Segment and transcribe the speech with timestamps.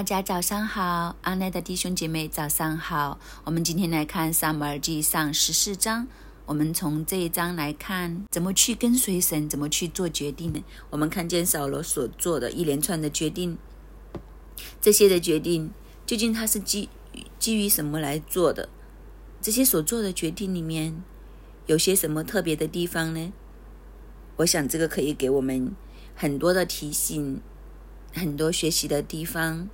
[0.00, 3.20] 大家早上好，阿内的弟兄姐妹早上好。
[3.44, 6.08] 我们今天来看撒母耳记上十四章。
[6.46, 10.64] 我们从这一章来看，怎么去跟随神，怎么去做决定呢？
[10.88, 13.58] 我们看见扫罗所做的一连串的决定，
[14.80, 15.70] 这些的决定
[16.06, 16.88] 究竟他是基
[17.38, 18.70] 基于什么来做的？
[19.42, 21.02] 这些所做的决定里面
[21.66, 23.34] 有些什么特别的地方呢？
[24.36, 25.76] 我想这个可以给我们
[26.14, 27.42] 很多的提醒，
[28.14, 29.68] 很多学习的地方。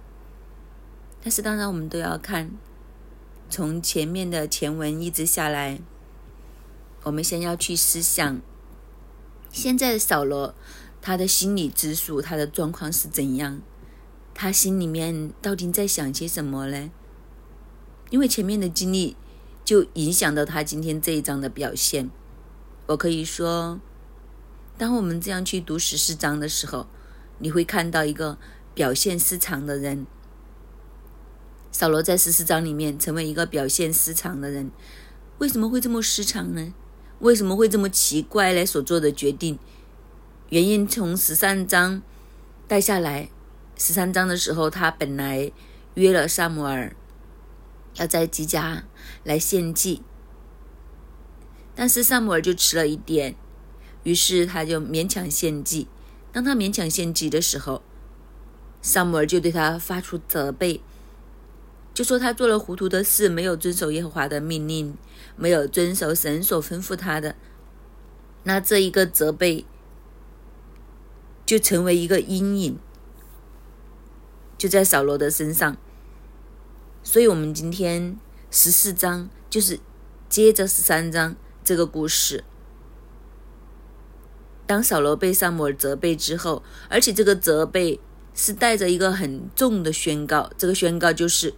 [1.26, 2.52] 但是当然，我们都要看
[3.50, 5.80] 从前面的前文一直下来，
[7.02, 8.40] 我们先要去思想，
[9.50, 10.54] 现在扫罗
[11.02, 13.60] 他的心理指数，他的状况是怎样？
[14.34, 16.92] 他心里面到底在想些什么呢？
[18.10, 19.16] 因为前面的经历
[19.64, 22.08] 就影响到他今天这一章的表现。
[22.86, 23.80] 我可以说，
[24.78, 26.86] 当我们这样去读十四章的时候，
[27.40, 28.38] 你会看到一个
[28.72, 30.06] 表现失常的人。
[31.78, 34.70] 扫罗在十四章里面成为一个表现失常的人，
[35.36, 36.72] 为什么会这么失常呢？
[37.18, 38.64] 为什么会这么奇怪呢？
[38.64, 39.58] 所做的决定
[40.48, 42.00] 原因从十三章
[42.66, 43.28] 带下来，
[43.76, 45.52] 十三章的时候他本来
[45.96, 46.96] 约了萨姆尔
[47.96, 48.84] 要在吉家
[49.22, 50.00] 来献祭，
[51.74, 53.36] 但是萨姆尔就迟了一点，
[54.04, 55.88] 于是他就勉强献祭。
[56.32, 57.82] 当他勉强献祭的时候，
[58.80, 60.80] 萨姆尔就对他发出责备。
[61.96, 64.94] 就说他做了糊涂的事，没有遵守耶和华的命令，
[65.34, 67.34] 没有遵守神所吩咐他的，
[68.42, 69.64] 那这一个责备
[71.46, 72.78] 就成为一个阴影，
[74.58, 75.78] 就在扫罗的身上。
[77.02, 78.18] 所以，我们今天
[78.50, 79.80] 十四章就是
[80.28, 82.44] 接着十三章这个故事。
[84.66, 87.98] 当扫罗被萨姆尔责备之后，而且这个责备
[88.34, 91.54] 是带着一个很重的宣告，这个宣告就是。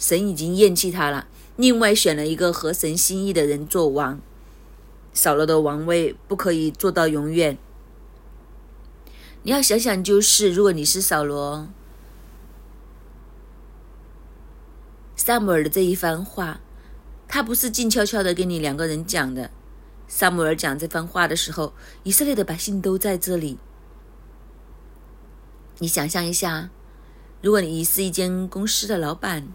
[0.00, 4.18] 神已经厌弃他了，另外选了一个合神心意的人做王。
[5.12, 7.58] 扫罗的王位不可以做到永远。
[9.42, 11.68] 你要想想，就是如果你是扫罗，
[15.14, 16.60] 萨姆尔的这一番话，
[17.28, 19.50] 他不是静悄悄的跟你两个人讲的。
[20.08, 21.74] 萨姆尔讲这番话的时候，
[22.04, 23.58] 以色列的百姓都在这里。
[25.78, 26.70] 你想象一下，
[27.42, 29.48] 如果你是一间公司的老板。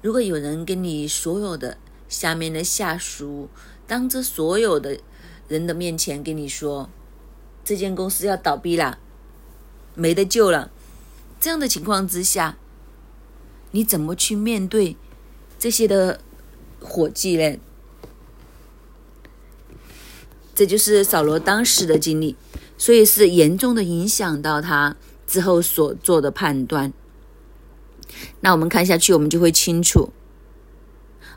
[0.00, 1.76] 如果有人跟你所有的
[2.08, 3.48] 下面的下属，
[3.86, 4.98] 当着所有的
[5.48, 6.88] 人的面前跟你说，
[7.64, 8.98] 这间公司要倒闭了，
[9.94, 10.70] 没得救了，
[11.40, 12.56] 这样的情况之下，
[13.72, 14.96] 你怎么去面对
[15.58, 16.20] 这些的
[16.80, 17.58] 伙计呢？
[20.54, 22.36] 这就是扫罗当时的经历，
[22.76, 26.92] 所以是严重的影响到他之后所做的判断。
[28.40, 30.10] 那我们看下去，我们就会清楚。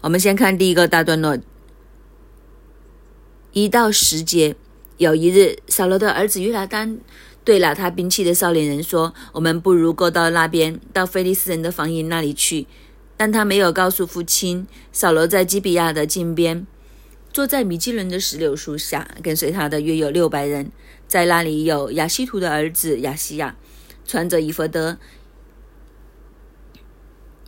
[0.02, 1.38] 我们先看第一个大段落，
[3.54, 4.56] 一到十节。
[4.98, 7.00] 有一日，扫罗的儿子约拿丹
[7.44, 12.68] 对拿他兵器的少年人说：“我们不如过到那边，到菲利斯人的防营那里去。”
[13.18, 14.68] 但他没有告诉父亲。
[14.92, 16.68] 扫罗在基比亚的近边，
[17.34, 20.72] 坐在米基伦的石榴树下，跟随他的约有六百人。
[21.08, 23.56] 在那里有亚西图的儿子亚西亚，
[24.06, 24.98] 穿着以弗德。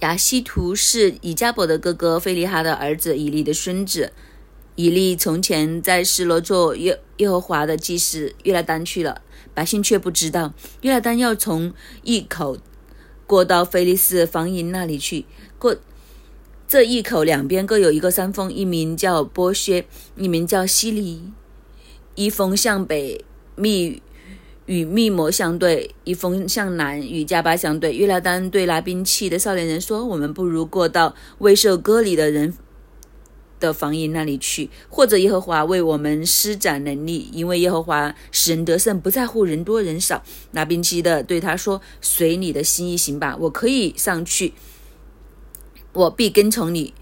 [0.03, 4.11] 亚西图是以加伯的哥哥菲利哈的儿子以利的孙子。
[4.75, 9.21] 以利从前在示罗做耶耶和华的祭司，约拿丹去了，
[9.53, 10.53] 百姓却不知道。
[10.81, 12.57] 约拿丹要从一口
[13.25, 15.25] 过到菲利斯防营那里去。
[15.57, 15.77] 过
[16.67, 19.85] 这一口两边各有一个山峰，一名叫波薛，
[20.17, 21.31] 一名叫西里。
[22.15, 23.23] 一峰向北
[23.55, 24.01] 密。
[24.65, 27.93] 与密谋相对，一风向南与加巴相对。
[27.93, 32.53] 约拉丹对拿兵器的少年人说：“我们不如过到未受割礼的人
[33.59, 44.53] 的防营那里去，或者耶和华为我们施展能力，因为耶和华使人得胜，不在乎人多人少。”拿兵器的对他说：“随你的心意行吧，我可以上去，
[45.91, 46.93] 我必跟从你。”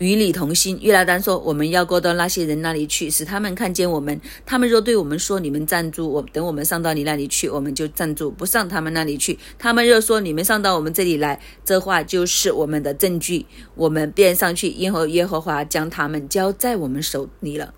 [0.00, 4.18] 与你同心，约拿丹说：“我们要过到那些人那里去，使他们看见我们。
[4.46, 13.44] 他们若对我们说：‘你们站住，我等我们上到你那里去，我们就站住，不上他们那里去。’他们若说：‘你们上到我们这里来’，这话就是我们的证据，
[13.74, 17.74] 我们便上去，因为耶和华将他们交在我们手里了。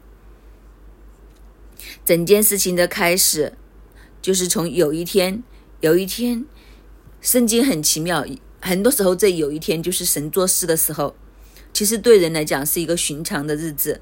[2.05, 3.55] 整件事情的开始，
[4.21, 5.43] 就是从有一天，
[5.81, 6.45] 有一天，
[7.21, 8.25] 圣经很奇妙，
[8.61, 11.17] 很多时候这有一天就是神做事的时候。”
[11.83, 14.01] 其实对人来讲是一个寻常的日子，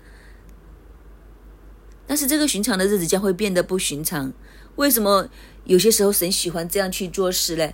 [2.07, 4.35] 但是这个寻常的日子将会变得不寻常。
[4.77, 5.31] 为什么
[5.65, 7.73] 有些时候神喜欢这样去做事呢？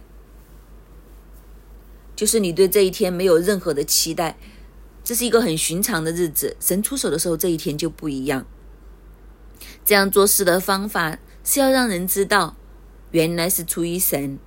[2.15, 4.39] 就是你对这一天没有任何的期待，
[5.03, 6.57] 这是一个很寻常的日子。
[6.61, 8.47] 神出手的时候，这一天就不一样。
[9.85, 12.57] 这样做事的方法是要让人知道，
[13.11, 14.39] 原来是出于神。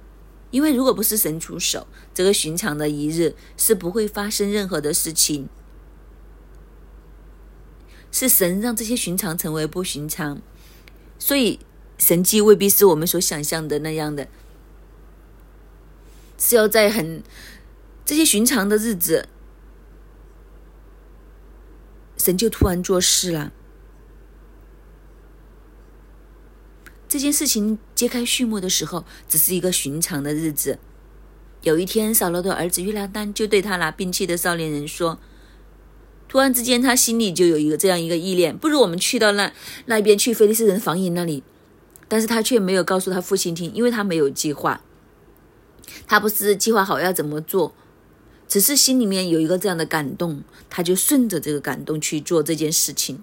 [0.51, 5.48] 因为如果不是神出手，这个寻常的一日是不会发生任何的事情。
[8.12, 10.42] 是神让这些寻常成为不寻常，
[11.19, 11.60] 所以
[12.00, 14.28] 神迹未必是我们所想象的那样的，
[16.38, 17.22] 是要在很
[18.04, 19.30] 这些寻常的日子，
[22.18, 23.54] 神就突然做事了。
[27.19, 30.80] 这件事情揭开序幕的时候，只是一个寻常的日子。
[31.63, 35.19] 有一天，扫罗的儿子约拉丹就对他拿兵器的少年人说。
[36.30, 39.51] 突然之间，他心里就有一个这样一个意念：不如我们去到那
[39.88, 41.44] 那边去菲利斯人防营那里。
[42.07, 44.80] 但是他却没有告诉他父亲听，因为他没有计划，
[46.07, 47.75] 他不是计划好要怎么做，
[48.48, 53.22] 只是心里面有一个这样的感动，他就顺着这个感动去做这件事情。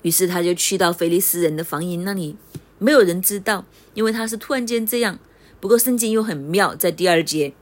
[0.00, 2.36] 于是他就去到菲利斯人的防营那里，
[2.78, 3.64] 没有人知道，
[3.94, 5.18] 因为他是突然间这样。
[5.60, 7.52] 不过圣经又很妙，在第二节，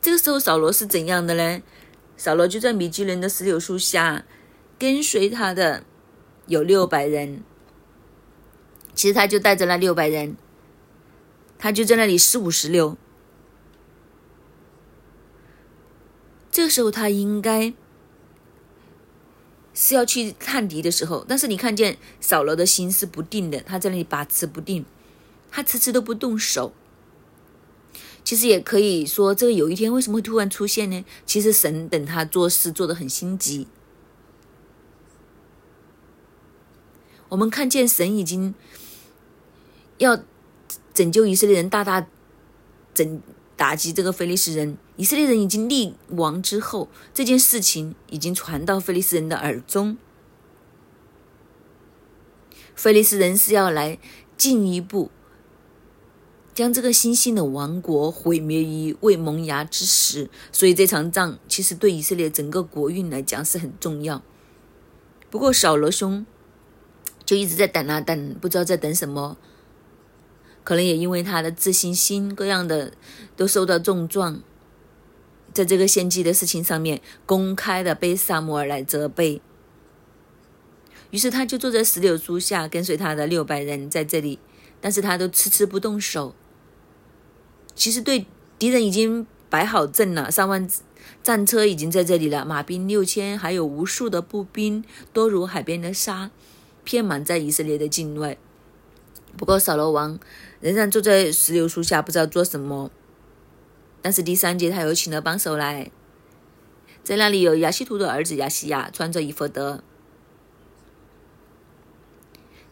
[0.00, 1.62] 这个时候扫罗是怎样的呢？
[2.16, 4.24] 扫罗就在米基人的石榴树下，
[4.78, 5.82] 跟随他的
[6.46, 7.42] 有六百人。
[8.94, 10.36] 其实他就带着那六百人，
[11.58, 12.96] 他就在那里四五十六。
[16.50, 17.72] 这时候他应该
[19.82, 24.84] 是要去探敌的时候，但是你看见扫罗的心是不定的，他在那里把持不定，
[25.50, 26.74] 他迟迟都不动手。
[28.22, 31.02] 其实也可以说，这个有一天为什么会突然出现呢？
[31.24, 33.66] 其实神等他做事做得很心急。
[37.30, 38.54] 我们看见神已经
[39.96, 40.22] 要
[40.92, 42.06] 拯救以色列人，大大
[42.92, 43.22] 整
[43.56, 44.76] 打击这个菲利斯人。
[45.00, 49.96] 以色列人已经立王之后，这件事情已经传到菲利斯人的耳中。
[52.74, 53.98] 菲利斯人是要来
[54.36, 55.10] 进一步。
[56.52, 64.22] 将这个新兴的王国毁灭于未萌芽之时，所以这场仗其实对以色列整个国运来讲是很重要。
[65.30, 66.26] 不过扫罗兄
[67.24, 69.38] 就一直在等啊等，不知道在等什么。
[70.62, 72.92] 可能也因为他的自信心各样的
[73.34, 74.42] 都受到重创，
[75.52, 79.42] 在这个献祭的事情上面公开的被萨摩尔来责备，
[81.10, 84.38] 于是他就坐在石榴树下，跟随他的六百人在这里，
[84.80, 86.34] 但是他都迟迟不动手。
[87.74, 88.26] 其实对
[88.58, 90.68] 敌人已经摆好阵了，上万
[91.22, 96.30] 战车已经在这里了，马兵六千，还有无数的步兵，多如海边的沙，
[96.84, 98.36] 遍满在以色列的境外。
[99.36, 100.18] 不过扫罗王
[100.60, 102.90] 仍然坐在石榴树下，不知道做什么。
[104.02, 105.90] 但是第三节他又请了帮手来，
[107.02, 109.82] 在那里有亚西图的儿子亚西亚，穿着以弗德。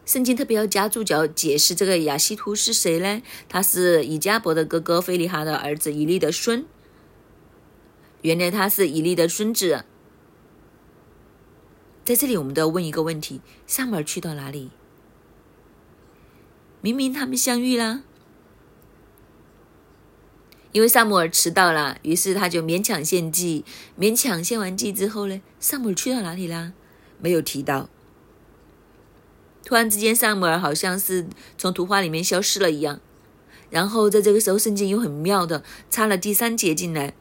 [0.05, 3.21] 圣经特别要加注脚解释这个亚西图是谁呢？
[3.47, 6.65] 他是以加伯的哥哥菲利哈的儿子以利的孙。
[8.23, 9.85] 原来他是以利的孙子。
[12.03, 14.71] 在这里，我们都要问一个问题：萨母尔去到哪里？
[16.81, 18.01] 明明他们相遇啦，
[20.71, 23.65] 因为萨姆尔迟到了，于是他就勉强献祭。
[23.99, 26.73] 勉强献完祭之后呢，萨姆尔去到哪里啦？
[27.19, 27.89] 没有提到。
[29.65, 31.27] 突然之间，萨姆尔好像是
[31.57, 32.99] 从图画里面消失了一样。
[33.69, 37.13] 然后在这个时候，圣经又很妙的插了第三节进来，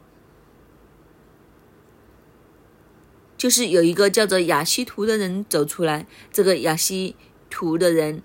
[3.37, 6.06] 就是有一个叫做亚西图的人走出来。
[6.32, 7.16] 这个亚西
[7.50, 8.23] 图的人，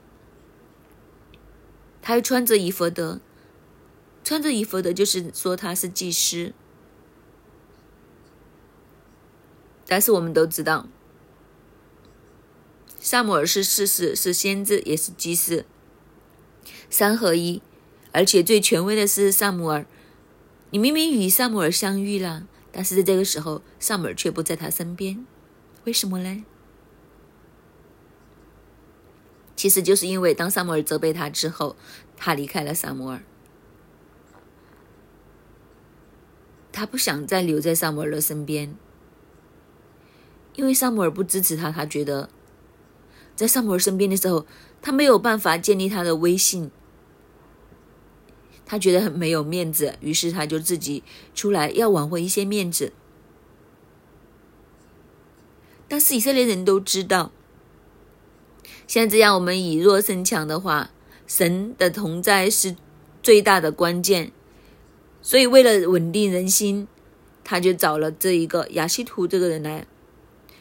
[2.02, 3.20] 他还穿着以弗德，
[4.24, 6.54] 穿着衣服的就是说他是祭司。
[9.86, 10.88] 但是我们都知道。
[13.00, 15.66] 萨姆尔是事实，是先知，也是祭司，
[16.90, 17.62] 三合一。
[18.14, 19.86] 而且最权威的是萨姆尔。
[20.70, 25.26] 你明明与萨姆尔相遇了，但是在这个时候，萨姆尔却不在他身边，
[25.84, 26.46] 为什么呢？
[29.56, 31.76] 其实就是因为当萨姆尔责备他之后，
[32.16, 33.24] 他离开了萨姆尔，
[36.74, 38.76] 他不想再留在萨姆尔的身边，
[40.56, 42.30] 因为萨姆尔不支持他，他觉得。
[43.36, 44.46] 在萨姆尔身边的时候，
[44.82, 46.70] 他没有办法建立他的威信，
[48.66, 51.04] 他觉得很没有面子，于是他就自己
[51.34, 52.94] 出来要挽回一些面子。
[55.88, 57.32] 但是以色列人都知道，
[58.88, 60.92] 像这样我们以弱胜强的话，
[61.26, 62.76] 神的同在是
[63.24, 64.32] 最大的关键。
[65.24, 66.88] 所以为了稳定人心，
[67.46, 69.88] 他就找了这一个亚西图这个人来，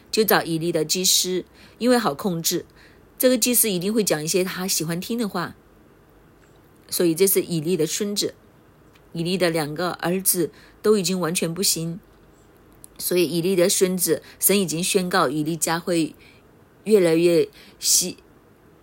[0.09, 1.43] 就找以利的祭司，
[1.77, 2.65] 因为好控制。
[3.19, 5.55] 这个祭司一定会讲一些他喜欢听的话，
[6.89, 8.33] 所以这是以利的孙子。
[9.11, 10.49] 以利的两个儿子
[10.81, 11.99] 都已经完全不行，
[12.97, 16.15] 所以以利的孙子，神已经宣告以利家会
[16.85, 17.47] 越来越
[17.79, 18.17] 西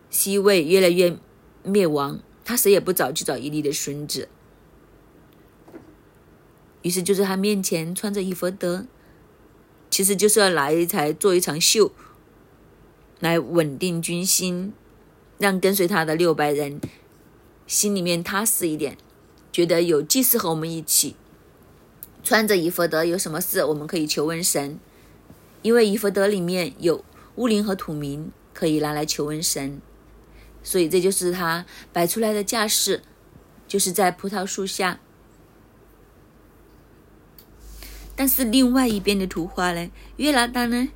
[0.09, 1.17] 西位，越来越
[1.65, 2.21] 灭亡。
[2.45, 4.29] 他谁也不找，就找以利的孙子。
[6.83, 8.87] 于是就在他面前穿着以弗德，
[9.91, 11.93] 其实就是要来才做一场秀。
[13.19, 14.73] 来稳定军心，
[15.37, 16.81] 让跟随他的六百人
[17.67, 18.97] 心里面踏实一点，
[19.53, 21.17] 觉得有祭司和我们一起
[22.23, 24.81] 穿着以弗德，有什么事我们可以求问神，
[25.61, 29.83] 因为以弗德里面有乌灵和土民可以拿来求问神，
[30.63, 33.03] 所以这就是他摆出来的架势，
[33.69, 34.99] 就是在葡萄树下。
[38.21, 40.91] 但是另外一边的图画呢，约拉丹呢？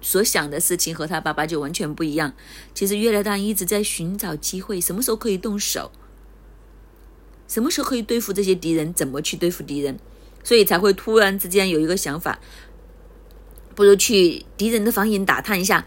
[0.00, 2.32] 所想的事情和他爸爸就完全不一样。
[2.72, 5.92] 其实约拉丹一直在寻找机会，什么时候可以动手，
[7.46, 9.98] 什么时候可以对付这些敌人，怎么去对付敌人，
[10.42, 12.38] 所以才会突然之间有一个想法，
[13.74, 15.84] 不如去敌人的房营打探一下。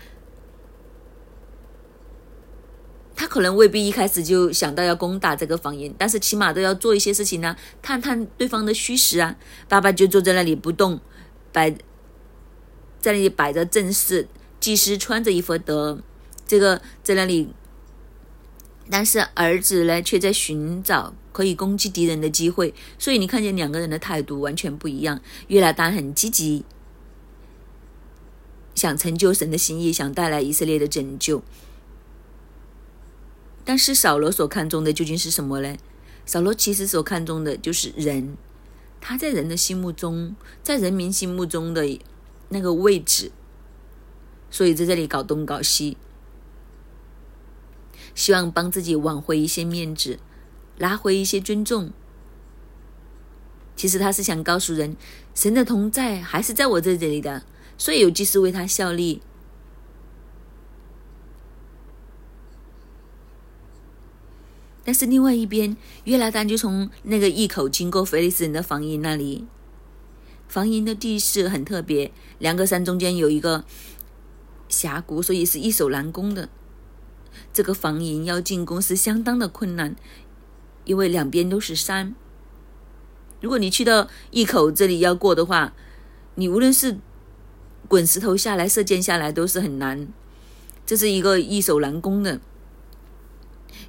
[3.21, 9.35] 他可能未必一开始就想到要攻打这个房营，但是起码都要做一些事情呢，探探对方的虚实啊。
[9.69, 10.99] 爸爸就坐在那里不动，
[11.51, 11.69] 摆。
[12.99, 14.27] 在那里摆着阵势，
[14.59, 16.01] 祭司穿着衣服的
[16.47, 17.49] 这个在那里，
[18.89, 22.73] 但是儿子呢却在寻找可以攻击敌人的机会。
[22.97, 25.21] 所以你看见两个人的态度完全不一样。
[25.47, 26.63] 约拿丹很积极，
[28.73, 31.43] 想成就神的心意，想带来以色列的拯救。
[33.63, 35.75] 但是扫罗所看重的究竟是什么呢？
[36.25, 38.37] 扫罗其实所看重的就是人，
[38.99, 41.99] 他在人的心目中，在人民心目中的。
[42.53, 43.31] 那个位置，
[44.49, 45.95] 所以在这里搞东搞西，
[48.13, 50.19] 希望帮自己挽回一些面子，
[50.79, 51.93] 拿回一些尊重。
[53.77, 54.97] 其实他是想告诉人，
[55.33, 57.43] 神的同在还是在我这里的，
[57.77, 59.21] 所以有祭司为他效力。
[64.83, 69.45] 但是另外一边，约拿丹就从那个一口经过菲利斯人的防营那里。
[70.47, 73.63] 防营的地势很特别，两个山中间有一个
[74.67, 76.49] 峡谷，所以是易守难攻的。
[77.53, 79.95] 这个防营要进攻是相当的困难，
[80.83, 82.15] 因为两边都是山。
[83.39, 85.73] 如果你去到一口这里要过的话，
[86.35, 86.97] 你无论是
[87.87, 90.07] 滚石头下来、射箭下来都是很难。
[90.85, 92.41] 这是一个易守难攻的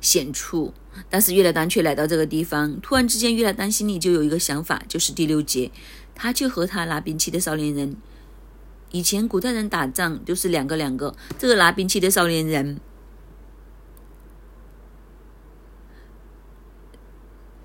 [0.02, 0.74] 险处。
[1.08, 5.70] 但是约拿丹却来到这个地方，突然之间，约拿丹心里就有一个想法，就是第六节。
[6.14, 7.96] 他就和他拿兵器的少年人，
[8.90, 11.14] 以前古代人打仗就是两个两个。
[11.38, 12.78] 这个拿兵器的少年人，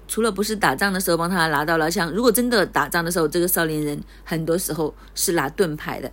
[0.08, 6.10] 除了不是打仗的时候帮他拿到了枪，如果真的打仗的时候，这个少年人很多时候是拿盾牌的。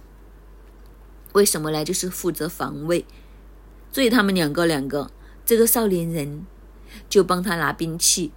[1.33, 1.85] 为什么呢？
[1.85, 3.05] 就是负责防卫。
[3.93, 5.09] 所以他们两个两个，
[5.45, 6.47] 这个少年人
[7.09, 8.33] 就帮他拿兵器。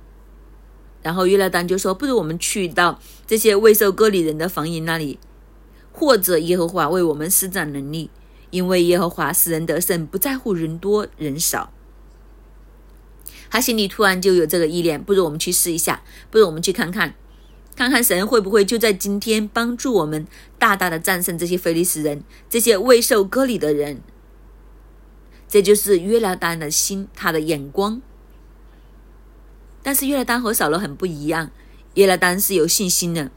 [1.04, 5.20] 然后约拉丹就说：“不如我们去到这些未受割礼人的房营那里，
[5.94, 8.10] 或者耶和华为我们施展能力，
[8.50, 11.72] 因为耶和华使人得胜，不在乎人多人少。”
[13.50, 17.16] 他心里突然就有这个意念：不如我们去试一下，不如我们去看看，
[17.76, 20.28] 看看神会不会就在今天帮助我们，
[20.60, 24.02] 大大的战胜这些非利士人，这些未受割礼的人。
[25.48, 28.01] 这就是约拉丹的心，他的眼光。
[29.82, 31.50] 但是约拿丹和扫罗很不一样，
[31.94, 33.32] 约拿丹是有信心的，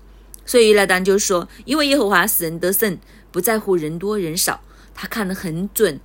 [0.44, 2.98] 所以约拿丹就说：“因为耶和华使人得胜，
[3.30, 4.60] 不在乎人多人少，
[4.92, 6.00] 他看得很准，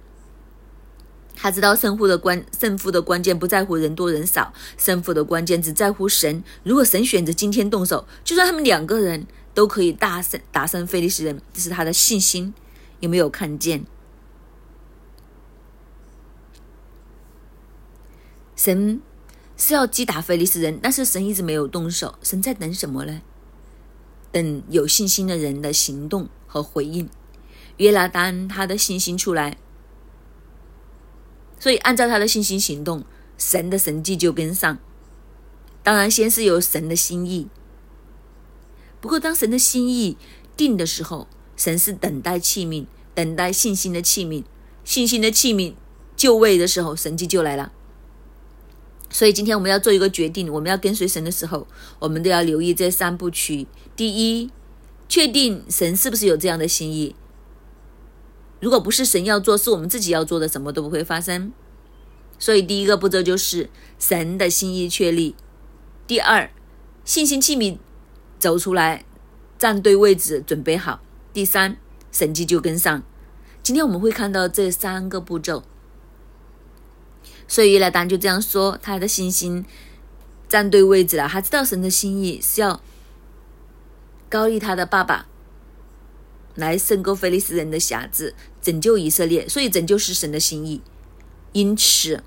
[1.36, 6.44] 他知道胜负的关胜负的关键不在乎人多人少，胜负的关键只在乎神。
[6.64, 12.54] 如果神选择今天动手，就算他们两个人都可以大胜打胜菲利斯人，这是他的信心。
[13.00, 13.84] 有没有看见
[18.56, 19.02] 神？”
[19.58, 22.16] 是要击打菲利斯人，但是神一直没有动手。
[22.22, 23.22] 神在等什么呢？
[24.32, 27.10] 等有信心的人的行动和回应。
[27.78, 29.58] 约拿丹他的信心出来，
[31.58, 33.06] 所以按照他的信心行动，
[33.38, 34.78] 神的神迹就跟上。
[35.82, 37.48] 当然，先是有神的心意。
[39.00, 40.18] 不过，当神的心意
[40.58, 44.44] 定的时候，神是等待器皿，等待信心的器皿，
[44.84, 45.76] 信心的器皿
[46.18, 47.72] 就位的时候，神迹就来了。
[49.16, 51.66] 所以今天我们要做一个决定，我们要跟随神的时候，
[52.00, 53.66] 我们都要留意这三部曲。
[53.96, 54.52] 第一，
[55.08, 57.16] 确定神是不是有这样的心意。
[58.60, 61.54] 如果不是神要做，是我们自己要做的，什么都不会发生。
[62.38, 65.34] 所以第一个步骤就是神的心意确立。
[66.06, 66.52] 第二，
[67.06, 67.78] 信心器皿
[68.38, 69.06] 走出来，
[69.58, 71.00] 站对位置，准备好。
[71.32, 71.78] 第三，
[72.12, 73.02] 神迹就跟上。
[73.64, 75.64] 今天我们会看到这三个步骤。
[77.48, 79.66] 所以约拿丹就这样说，他的信心
[80.50, 82.82] 站对位置了，他知道神的心意是要
[84.30, 85.28] 高利他的爸爸
[86.56, 90.82] 来胜过菲利斯人的匣子，拯救以色列，所以拯救是神的心意。
[91.54, 92.24] 因此，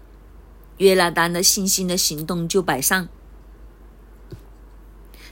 [0.78, 3.08] 约拿丹的信心的行动就摆上，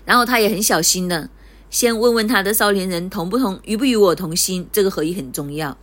[0.04, 1.30] 然后他也很小心的
[1.70, 5.78] 先问问他的少年人同不同，与不与我同心，这个合一很重要。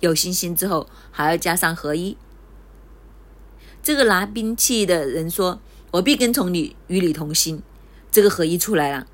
[0.00, 2.16] 有信心之后，还要加上合一。
[3.86, 5.60] 这个拿兵器的人说
[5.94, 7.62] ：“我必跟从你，与你同心。”
[8.10, 9.06] 这个合一出来了。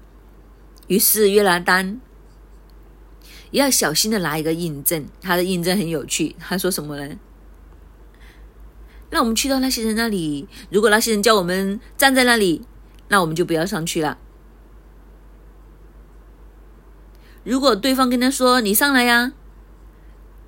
[0.87, 2.01] 于是约拿丹
[3.51, 5.07] 要小心的拿一个印证。
[5.21, 7.17] 他的印证很有趣，他说什么呢？
[9.11, 12.63] 那我们去到那些人那里，如果那些人叫我们站在那里，
[13.09, 14.17] 那我们就不要上去了。
[17.45, 19.35] 如果对方跟他说：“你上来呀！”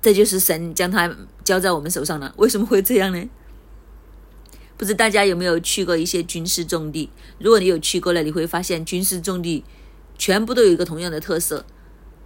[0.01, 2.33] 这就是神将他交在我们手上了。
[2.37, 3.29] 为什么会这样呢？
[4.77, 7.09] 不知大家有没有去过一些军事重地？
[7.39, 9.63] 如果你有去过了，你会发现军事重地
[10.17, 11.65] 全部都有一个同样的特色，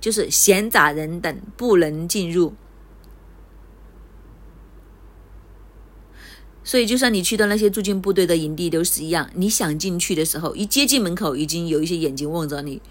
[0.02, 2.56] 就是闲杂人等不能进入。
[6.64, 12.82] 所以，就算你去到那些驻军部队的营地都是一样，你想进去的时候，一接近门口，已经有一些眼睛望着你。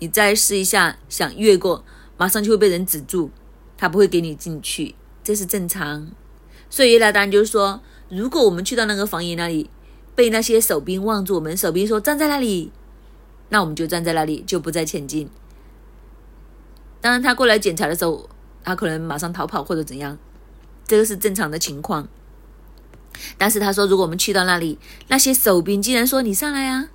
[0.00, 1.84] 你再试一下想越过，
[2.16, 3.30] 马上就会被人止住，
[3.78, 6.10] 他不会给你进去，这是正常。
[6.68, 7.80] 所以，约当就是说。
[8.08, 9.68] 如果我们去到那个房檐那里，
[10.14, 12.72] 被那些守兵望住，我们守兵说站在那里，
[13.48, 15.28] 那我们就站在那里，就不再前进。
[17.00, 18.28] 当然，他过来检查的时候，
[18.64, 20.18] 他可能马上逃跑或者怎样，
[20.86, 22.08] 这个是正常的情况。
[23.38, 24.78] 但是他说，如果我们去到那里，
[25.08, 26.88] 那些守兵竟然说你上来啊，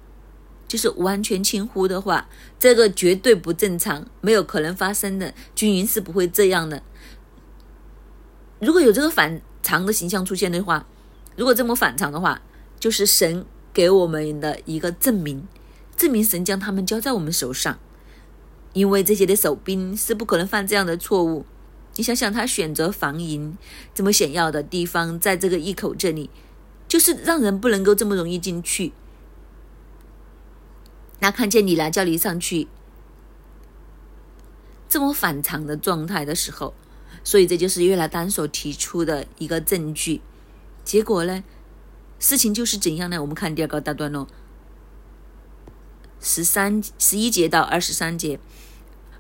[0.67, 2.27] 就是完全轻忽的话，
[2.59, 6.81] 这个绝对不正常，没有可能发生的，军营是不会这样的。
[8.59, 10.85] 如果有这个反常的形象出现的话，
[11.35, 12.41] 如果这么反常的话，
[12.79, 15.47] 就是神给我们的一个证明，
[15.95, 17.79] 证明神将他们交在我们手上，
[18.73, 21.45] 因为这些的守兵是不可能犯这样的错误。
[21.95, 23.57] 你想想，他选择防营
[23.93, 26.29] 这么险要的地方，在这个一口这里，
[26.87, 28.93] 就是让人不能够这么容易进去。
[31.19, 32.67] 那看见你了，叫你上去，
[34.89, 36.73] 这么反常的状态的时候，
[37.23, 40.21] 所以这就是约拿丹所提出的一个证据。
[40.83, 41.43] 结果呢？
[42.19, 43.19] 事情就是怎样呢？
[43.19, 44.27] 我们看第二个大段落，
[46.19, 48.39] 十三十一节到二十三节，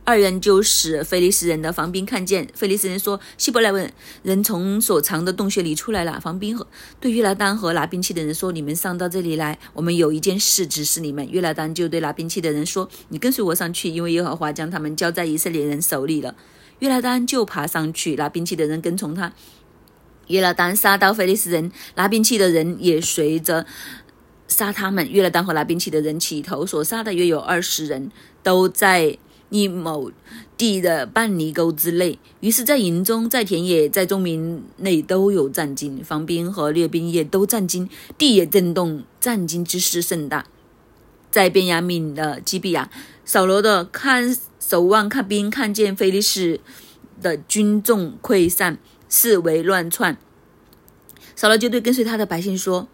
[0.03, 2.47] 二人就使菲利斯人的防兵看见。
[2.53, 6.67] 菲利斯人说：“希伯来问人从所藏的洞穴里出来了。”防兵和
[6.99, 16.35] 对约拿丹和拿兵器的人说：“你们上到这里来，我们有一件事指示你们。”约拿丹就对拿兵器的人说：“你跟随我上去，因为耶和华将他们交在以色列人手里了。”
[16.79, 19.33] 约拿丹就爬上去，拿兵器的人跟从他。
[20.27, 23.65] 约拿丹杀到菲利斯人，拿兵器的人也随着
[24.47, 25.09] 杀他们。
[25.11, 29.17] 约拿丹和拿兵器的人起头所杀的约有二十人，都在
[29.49, 30.11] 一某
[30.57, 32.17] 地的半泥沟之内。
[32.39, 40.45] 于是，在营中、在田野、在众民内都有战惊，防兵和列兵也都战惊，地也震动，战惊之势甚大。
[41.29, 42.89] 在便雅悯的基比亚，
[43.25, 46.59] 扫罗的看守望看兵，看见菲利士
[47.21, 48.77] 的军众溃散。
[49.11, 50.17] 四围乱窜，
[51.35, 52.87] 扫罗就对跟随他的百姓说：“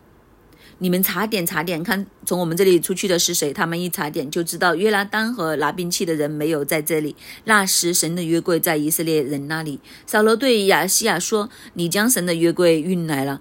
[0.80, 3.54] 你们查点查点，看从我们这里出去的是谁？
[3.54, 7.16] 他们一查点就知道约拿丹和拿兵器的人没有在这里。
[7.44, 13.40] 那时神的约柜在以色列人那里。”扫罗对亚西亚说：“你将神的约柜运来了。”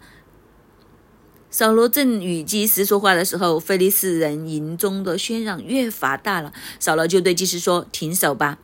[1.50, 6.52] 扫罗正与祭司说话的时候，菲利斯人营中的喧嚷越发大了。
[6.78, 8.58] 扫罗就对祭司说：“停手吧！”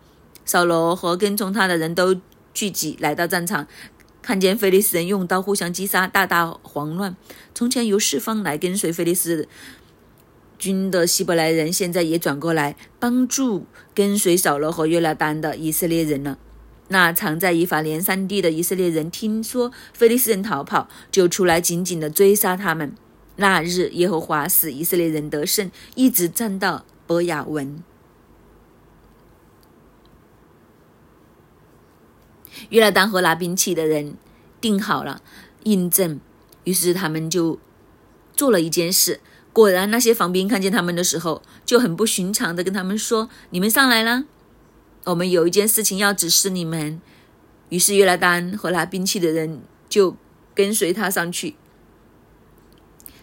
[0.45, 2.21] 扫罗和跟从他的人都
[2.53, 3.67] 聚集来到战场。
[4.23, 7.17] 看见菲利斯人用刀互相击杀，大大慌乱。
[7.55, 9.49] 从前由四方来跟随菲利斯
[10.59, 16.39] 军的希伯来人，现在也转过来帮助跟随扫罗和约拿丹的以色列人了。
[16.89, 22.95] 那藏在以法莲山地的以色列人，听说菲利斯人逃跑，就出来紧紧的追杀他们。
[23.37, 27.83] 那日耶和华使以色列人得胜，一直战到伯亚文。
[32.71, 34.17] 约拿丹和拿兵器的人
[34.61, 35.23] 定好了
[35.65, 36.21] 印证，
[36.65, 37.59] 于是他们就
[38.35, 39.21] 做了一件事。
[39.53, 44.25] 果然，那些防兵看见他们的时候，就很不寻常的跟他们说：“你们上来啦，
[45.05, 46.99] 我们有一件事情要指示你们。”
[47.69, 50.17] 于是约拉丹和拿兵器的人就
[50.55, 51.57] 跟随他上去。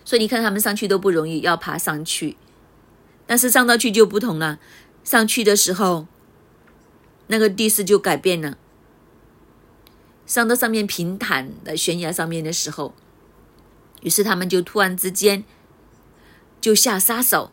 [0.05, 2.37] 所以你看，他们上去都不容易，要爬上去。
[3.25, 4.59] 但是上到去就不同了，
[5.03, 6.05] 上去的时候，
[7.25, 8.58] 那个地势就改变了。
[10.29, 12.93] 上到上面平坦的悬崖上面的时候，
[14.03, 15.43] 于是他们就突然之间
[16.61, 17.49] 就下杀手，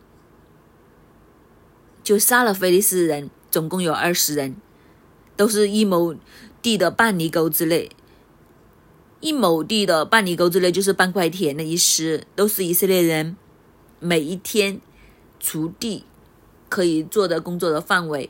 [2.04, 4.56] 就杀了菲利斯人，总共有二十人，
[5.36, 6.16] 都是一亩
[6.60, 7.90] 地的半犁沟之内。
[9.20, 13.38] 一亩地的半犁沟之内就是半块田的意思，都是以色列人
[13.98, 14.82] 每一天
[15.42, 16.04] 锄地
[16.68, 18.28] 可以做的工作的范围，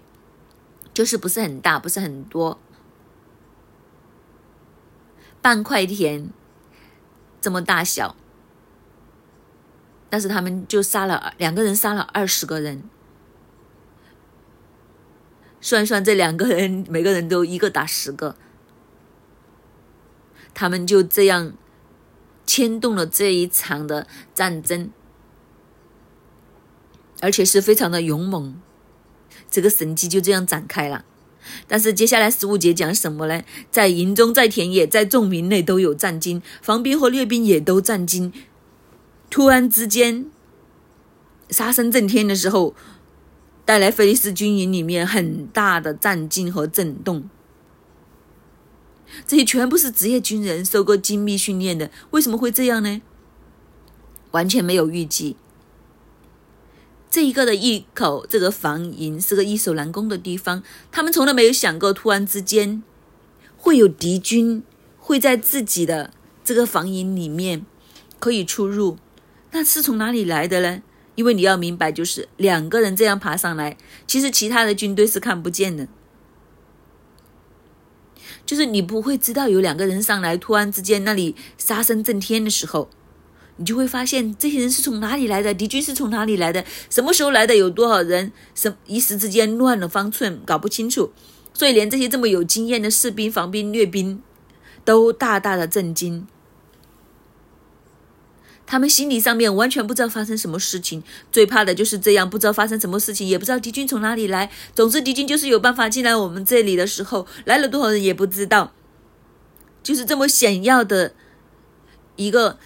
[0.94, 2.60] 就是不是很大，不是很多，
[5.46, 6.30] 半块田
[7.40, 8.16] 这么大小，
[10.10, 12.82] 但是他们就杀了两个人，杀了二十个人，
[15.60, 18.34] 算算这两个人，每个人都一个打十个。
[20.52, 21.52] 他们就这样
[22.44, 24.90] 牵动了这一场的战争，
[27.20, 28.60] 而且是非常的勇猛。
[29.48, 31.04] 这个神迹就这样展开了。
[31.66, 33.42] 但是接下来十五节讲什么呢？
[33.70, 38.32] 在营中，在田野，在众民内都有战惊，防兵和列兵也都战惊。
[39.30, 40.26] 突然之间，
[41.50, 42.74] 杀声震天的时候，
[43.64, 47.28] 带来菲利斯军营里面很大的战惊和震动。
[49.26, 51.90] 这些全部是职业军人，受过精密训练的。
[52.10, 53.00] 为什么会这样呢？
[54.32, 55.36] 完全没有预计。
[57.16, 62.82] 这一个的一口这个防营是个易守难攻的地方，他们从来没有想过，突然之间
[63.56, 64.62] 会有敌军
[64.98, 66.12] 会在自己的
[66.44, 67.64] 这个防营里面
[68.18, 68.98] 可以出入。
[69.52, 70.82] 那是从哪里来的呢？
[71.14, 75.88] 因为你要明白，就是两个人这样爬上来，其实其他的军队是看不见的。
[78.44, 82.90] 就是你不会知道有两个人上来，突然之间那里杀声震天的时候，
[83.56, 91.12] 你就会发现这些人是从哪里来的，敌军是从哪里来的，什么时候来的，有多少人，什一时之间乱了方寸，搞不清楚，
[91.54, 94.22] 所以连这些这么有经验的士兵、防兵、掠兵
[94.84, 96.26] 都大大的震惊。
[98.68, 104.50] 他们心理上面完全不知道发生什么事情，最怕的就是这样，不知道发生什么事情，也不知道敌军从哪里来。
[104.74, 108.72] 总之，敌军就是有办法进来我们这里的时候，来了多少人也不知道。
[109.84, 111.14] 就是这么险要的
[112.16, 112.58] 一个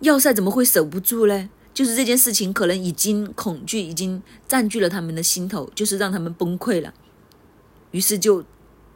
[0.00, 1.50] 要塞，怎么会守不住呢？
[1.74, 6.92] 就是这件事情可能已经恐惧已经占据了他们的心头，就是让他们崩溃了，
[7.92, 8.44] 于是就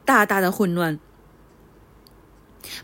[0.03, 0.99] 大大的混乱。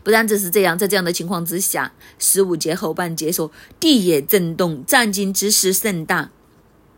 [0.02, 6.30] 不但只是这样，在这样的情况之下，十五节后半节说，地也震动，战惊之势甚大，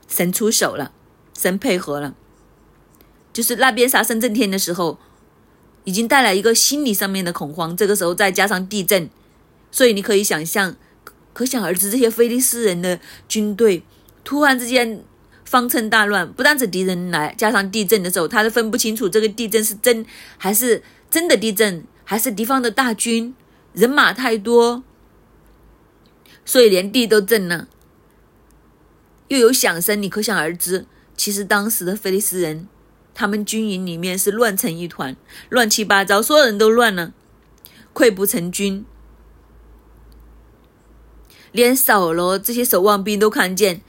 [0.08, 0.92] 神出手了，
[1.37, 2.14] 神配合了，
[3.32, 4.98] 就是那边杀声震天的时候，
[5.85, 7.76] 已经带来一个心理上面的恐慌。
[7.76, 9.08] 这个时候再加上地震，
[9.70, 10.76] 所以你可以想象，
[11.33, 13.83] 可想而知，这些菲利斯人的军队
[14.25, 15.03] 突然之间
[15.45, 20.05] 方寸大乱，不但是敌人来，加上地震的时候，他都分不清楚这个地震是真
[20.37, 21.85] 还是真的地震。
[22.05, 23.35] 还是敌方的大军，
[23.73, 24.83] 人马太多，
[26.45, 27.68] 所以连地都震了，
[29.29, 30.85] 又有响声，你可想而知。
[31.16, 32.68] 其实当时的菲利斯人，
[33.14, 35.16] 他们军营里面是乱成一团，
[35.49, 37.14] 乱七八糟，所有人都乱了，
[37.95, 38.85] 溃不成军。
[41.52, 43.80] 连扫罗这些守望兵都看见，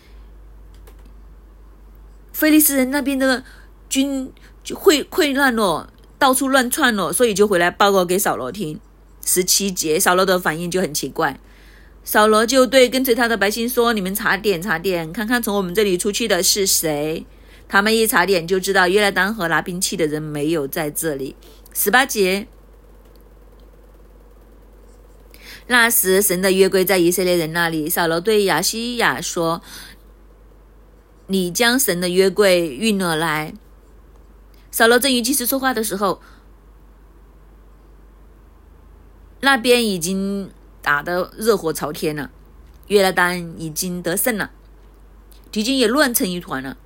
[2.32, 3.44] 菲利斯人那边的
[3.90, 4.32] 军
[4.64, 5.90] 就会溃乱了。
[6.20, 8.80] 到处乱窜了，所以就回来报告给扫罗听。
[9.26, 11.38] 十七节，扫罗的反应就很奇怪。
[12.06, 17.26] 扫罗就对跟随他的百姓说：“你们查点查点，看看从我们这里出去的是谁。”
[17.68, 21.36] 他们一查点就知道约来丹和拿兵器的人没有在这里。
[21.74, 22.48] 十八节，
[25.74, 27.90] 那时神的约柜在以色列人那里。
[27.90, 29.60] 扫罗对亚西亚说
[31.26, 33.56] ：“你将神的约柜运了来。”
[34.70, 36.22] 扫罗正与祭司说话的时候，
[39.42, 40.52] 那边已经
[40.84, 42.30] 打得热火朝天了，
[42.86, 44.52] 约拉丹已经得胜了，
[45.52, 46.78] 敌军也乱成一团了。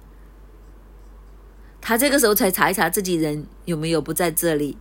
[1.82, 4.78] 他这个时候才查一查自己人有没有不在这里，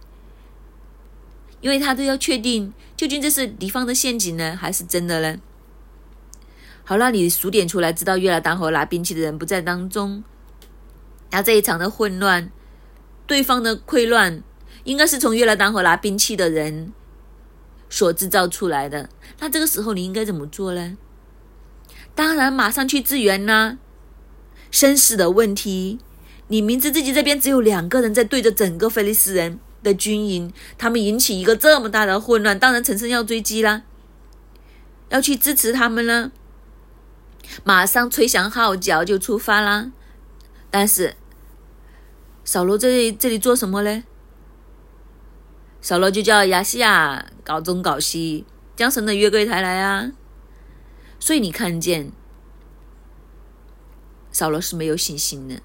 [1.61, 5.39] 因为他都要确定究竟这是敌方的陷阱呢，还是真的呢？
[6.85, 10.23] 好那，你数点出来，知道约拉丹和拿兵器的人不在当中，
[11.31, 12.51] 那这一场的混乱。
[13.27, 14.45] 对方的溃乱
[14.85, 16.93] 应该是从约来丹和拿兵器的人
[17.91, 19.09] 所制造出来的。
[19.41, 20.97] 那这个时候你应该怎么做呢？
[22.15, 23.79] 当然马上去支援啦。
[24.71, 25.99] 生死的问题，
[26.47, 33.83] 你明知自己这边只有两个人在对着整个菲利斯人的军营，他们引起一个这么大的混乱，当然陈胜要追击啦，
[35.11, 36.33] 要去支持他们了。
[37.63, 39.93] 马上吹响号角就出发啦。
[40.69, 41.15] 但是
[42.45, 44.03] 扫罗这这里做什么呢？
[45.81, 48.45] 扫罗就叫亚西亚搞东搞西，
[48.75, 50.11] 将神的约柜抬来啊！
[51.21, 52.11] 所以你看见
[54.33, 55.63] 扫罗是没有信心的，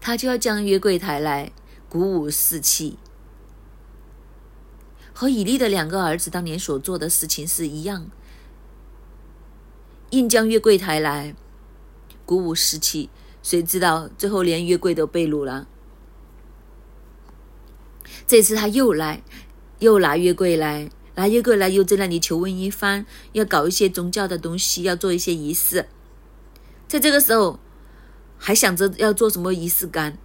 [0.00, 1.50] 他就要将约柜抬来，
[1.88, 2.98] 鼓舞士气，
[5.14, 8.10] 和以利的两个儿子当年所做的事情是一样，
[10.10, 11.34] 硬将约柜抬来，
[12.26, 13.08] 鼓舞士气。
[13.42, 15.66] 谁知道最后连约柜都被掳了。
[18.26, 19.22] 这次他又来，
[19.78, 25.88] 又拿约柜来，拿约柜来，又在那里求问一番，要搞一些宗教的东西，要做一些仪式。
[26.86, 27.58] 在这个时候，
[28.36, 30.18] 还想着要做什么仪式感。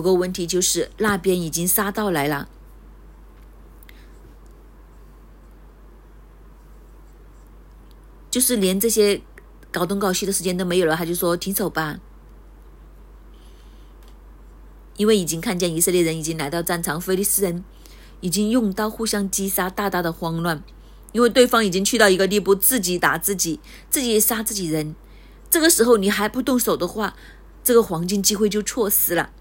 [0.00, 2.48] 不过问题就是那边已经杀到来了，
[8.30, 9.20] 就是连这些
[9.70, 12.00] 搞东搞西的时间都没有了，他就说停手吧。
[14.96, 17.62] 因为已经看见以色列人已经来到战场，菲利斯人
[18.22, 20.62] 已经用刀互相击杀，大大的慌乱。
[21.12, 23.60] 因为对方已经去到一个地步，自己打自己，
[23.90, 24.94] 自己杀自己人。
[25.50, 27.14] 这个时候你还不动手的话，
[27.62, 29.32] 这个黄金机会就错失了。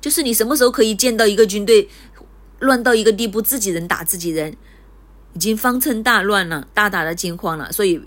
[0.00, 1.88] 就是你什么时候可以见到一个军队
[2.60, 4.56] 乱到一个地步，自己人打自己人，
[5.34, 7.72] 已经方寸大乱了，大大的惊慌了。
[7.72, 8.00] 所以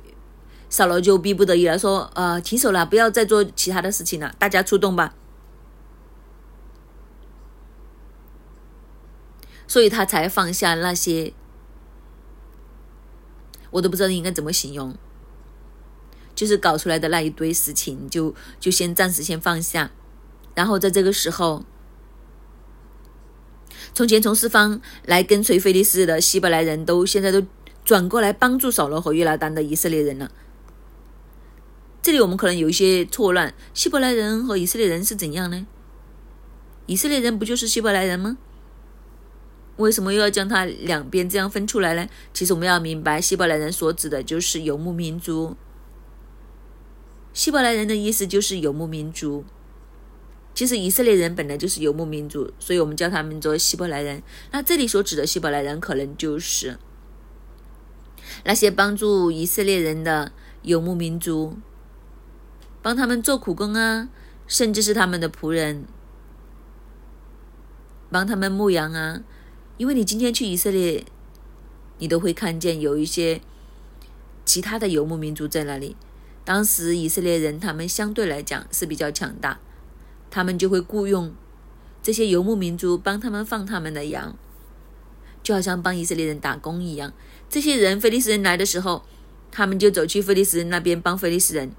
[0.69, 5.13] 扫罗就逼不得已了，说：“呃，停手了，不要再做其他的事情了，大家出动吧。”
[9.67, 11.32] 所以他才放下那些，
[13.69, 14.95] 我都不知道应该怎么形容，
[16.34, 19.91] 就是搞出来的那一堆事情，就就先暂时先放下，
[20.56, 21.63] 然后在这个时候，
[23.93, 27.45] 从前从四方来跟随菲利斯的希伯来人都现在都
[27.84, 30.32] 转过来帮助扫罗和约拿丹的以色列人了。
[32.02, 35.67] 这里我们可能有一些错乱，希伯来人和以色列人是怎样呢？
[36.86, 38.38] 以色列人不就是希伯来人吗？
[39.75, 42.08] 为什么又要将它两边这样分出来呢？
[42.34, 45.56] 其实我们要明白，希伯来人所指的就是游牧民族。
[47.34, 49.45] 希伯来人的意思就是游牧民族。
[50.54, 54.22] 其实以色列人本来就是游牧民族，所以我们叫他们做希伯来人。
[54.52, 56.78] 那这里所指的希伯来人，可能就是
[58.44, 60.32] 那些帮助以色列人的
[60.64, 61.58] 游牧民族，
[62.82, 64.10] 帮他们做苦工啊，
[64.48, 65.86] 甚至是他们的仆人，
[68.12, 69.22] 帮他们牧羊啊。
[69.78, 71.06] 因为你今天去以色列，
[72.00, 73.40] 你都会看见有一些
[74.44, 75.96] 其他的游牧民族在那里。
[76.44, 79.60] 当时以色列人他们相对来讲是比较强大，
[80.30, 81.34] 他们就会雇佣
[82.02, 84.36] 这些游牧民族帮他们放他们的羊，
[85.44, 87.13] 就好像帮以色列人打工一样。
[87.50, 89.04] 这些人菲利斯人来的时候，
[89.52, 91.72] 他们就走去菲利斯人那边帮菲利斯人。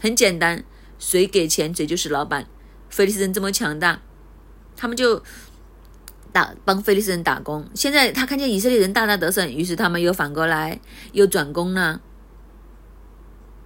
[0.00, 0.64] 很简单，
[0.98, 2.46] 谁给钱谁就是老板。
[2.88, 4.00] 菲利斯人这么强大，
[4.76, 5.22] 他们就。
[6.30, 10.78] 打帮菲利斯人打工，现在他看见以色列人大大得胜，于是他们又反过来
[11.12, 12.02] 又转攻了，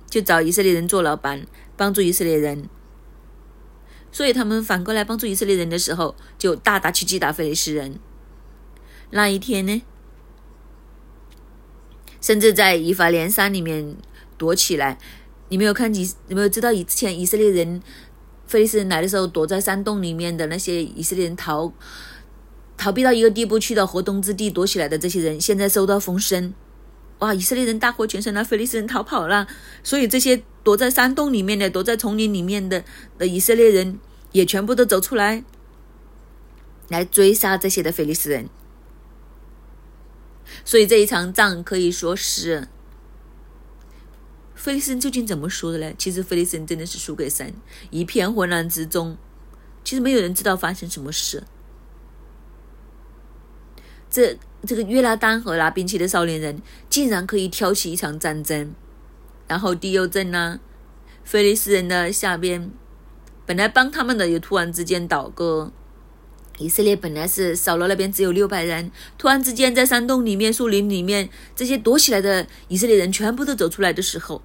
[0.08, 1.44] 就找以色列人做老板，
[1.76, 2.68] 帮助以色列人。
[4.12, 7.98] 所以他们反过来帮助以色列人的时候，就大大去击打菲利斯人。
[9.10, 9.82] 那一天呢，
[12.20, 13.96] 甚至在以法莲山里面
[14.38, 14.98] 躲起来。
[15.48, 17.82] 你没有看你，你没有知道以前以色列人
[18.46, 21.72] 菲利斯人来的时候，躲在山洞里面的那些以色列人逃。
[22.78, 26.52] 逃避到一个地步，去到河东之地躲起来的这些人，现在收到风声，
[27.22, 27.32] 哇！
[27.32, 29.46] 以色列人大获全胜了，菲利斯人逃跑了。
[29.84, 32.84] 所以这些躲在山洞里面的、躲在丛林里面的
[33.16, 34.00] 的以色列人，
[34.32, 35.44] 也全部都走出来，
[36.88, 38.48] 来追杀这些的菲利斯人。
[40.64, 42.66] 所以这一场仗可以说是
[44.56, 45.92] 菲利斯人究竟怎么输的呢？
[45.96, 47.54] 其实菲利斯人真的是输给神，
[47.90, 49.16] 一片混乱之中，
[49.84, 51.44] 其实没有人知道发生什么事。
[54.10, 58.72] 这这个约拿丹和拿兵器的少年人竟然可以挑起一场战争，
[59.48, 60.60] 然后地又震呢，
[61.24, 62.70] 菲利斯人的下边
[63.44, 65.72] 本来帮他们的，也突然之间倒戈。
[66.58, 74.42] 以色列本来是扫罗那边只有六百人，突然之间在山洞里面、树林里面，这些躲起来的以色列人全部都走出来的时候，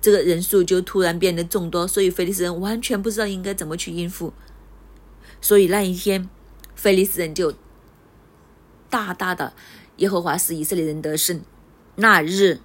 [0.00, 4.32] 这个人数就突然变得众多，所以菲利斯人完全不知道应该怎么去应付。
[5.42, 6.30] 所以那一天，
[6.74, 7.52] 菲利斯人就。
[8.94, 9.52] 大大的
[9.96, 11.40] 耶和华使以色列人得胜。
[11.96, 12.60] 那日，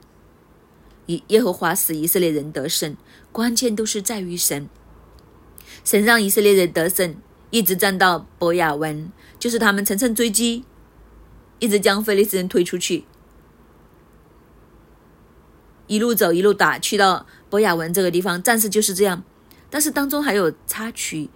[1.08, 2.96] 以耶和华使以色列人得胜，
[3.32, 4.70] 关键都是在于神。
[5.84, 7.16] 神让以色列人得胜，
[7.50, 10.66] 一直战到伯亚文，就是他们乘胜追击，
[11.58, 13.06] 一直将菲利斯人推出去，
[15.88, 19.24] 一路走一路打，去到伯亚文这个地方，战士就是这样。
[19.72, 21.32] 但是当中还有插曲。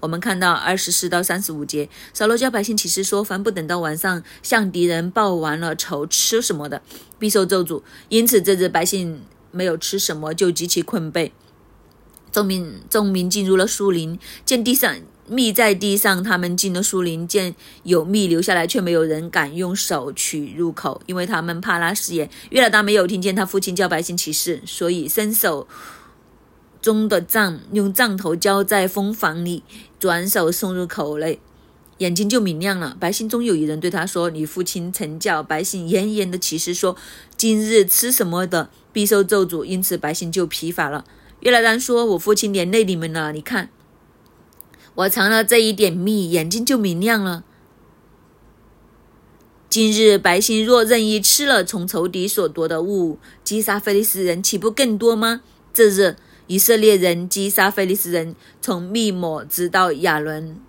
[0.00, 6.82] 我们看到二十四到三十五节，扫罗教百姓起誓说：凡不等到晚上向敌人报完了仇，吃什么的，
[7.18, 7.82] 必受咒诅。
[8.08, 11.30] 因此这日百姓没有吃什么，就极其困惫。
[12.30, 14.94] 众民众民进入了树林，见地上
[15.26, 22.28] 蜜在地上，他们进了树林，见有蜜留下来，却没有人敢用手取入口，因为他们怕拉死眼。
[22.50, 25.66] 约老大没有听见他父亲叫百姓起誓，所以伸手。
[26.82, 29.64] 中的杖用杖头浇在蜂房里，
[30.06, 31.40] 转手送入口内，
[31.98, 32.96] 眼睛就明亮了。
[33.00, 36.96] 白姓中有一人对他说：“你父亲曾叫百姓严严的起誓说，
[37.36, 41.04] 今日吃什么的必受咒诅。”因此百姓就疲乏了。
[41.40, 43.32] 约来丹说：“我父亲连累你们了。
[43.32, 43.70] 你看，
[44.94, 47.42] 我尝了这一点蜜，眼睛就明亮了。
[49.68, 55.40] 今日百姓若任意吃了从仇敌所夺的物，击杀菲利斯人，岂不更多吗？
[55.74, 56.14] 这日。”
[56.48, 60.60] 以色列人击杀非利士人，从密抹直到亚伦、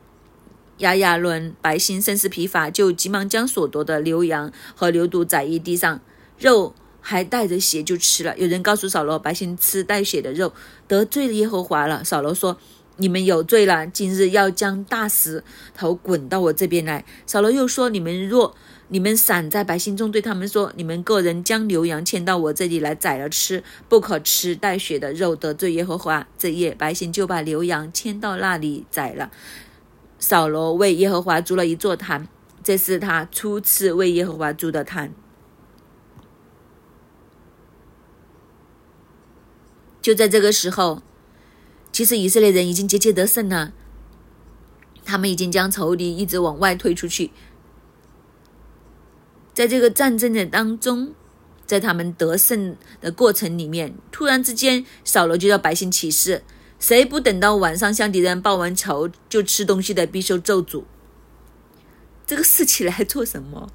[0.77, 5.99] 亚亚伦，百姓甚是疲乏，就急忙将所夺的牛羊和牛犊宰于地上，
[6.39, 8.37] 肉还带着血就吃了。
[8.37, 10.51] 有人告诉扫罗，百姓吃带血的肉，
[10.87, 12.03] 得罪耶和华了。
[12.03, 12.57] 扫罗说
[12.97, 15.43] ：“你们有罪了，今日要将大石
[15.75, 18.55] 头滚到我这边来。”扫罗又说：“你们若……”
[18.89, 29.29] 你们散在百姓中，对他们说：“你们个人将牛羊牵到我这里来宰了吃，不可吃带血的肉，得罪耶和华。”这夜，百姓就把牛羊牵到那里宰了。
[30.19, 32.29] 扫罗为耶和华筑了一座坛，
[32.63, 35.13] 这是他初次为耶和华筑的坛。
[40.01, 41.03] 就在这个时候，
[41.91, 43.73] 其实以色列人已经节节得胜了，
[45.03, 47.31] 他们已经将仇敌一直往外推出去。
[49.57, 51.15] 在这个战争的当中，
[51.65, 56.43] 在他们得胜的过程里面，突然之间，扫罗就叫百姓起誓：
[56.79, 60.83] 谁不等到晚上向敌人报完仇就吃东西的，必受咒诅。
[62.27, 63.71] 这个事起来做什么？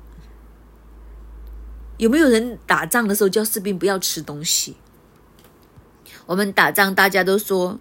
[1.96, 4.76] 有没有人打仗的时候叫士兵不要吃东西？
[6.26, 7.80] 我们打仗，大家都说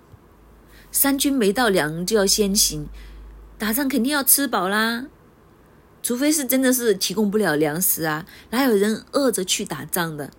[0.91, 2.87] 三军没到粮就要先行，
[3.59, 5.05] 打仗肯定要吃饱啦。
[6.03, 10.31] 除非是真的是提供不了粮食啊，哪有人饿着去打仗的？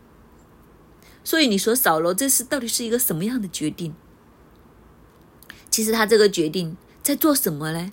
[1.24, 3.94] 所以你说扫罗这次到底是一个什么样的决定？
[5.70, 7.92] 其实他这个决定在做什么呢？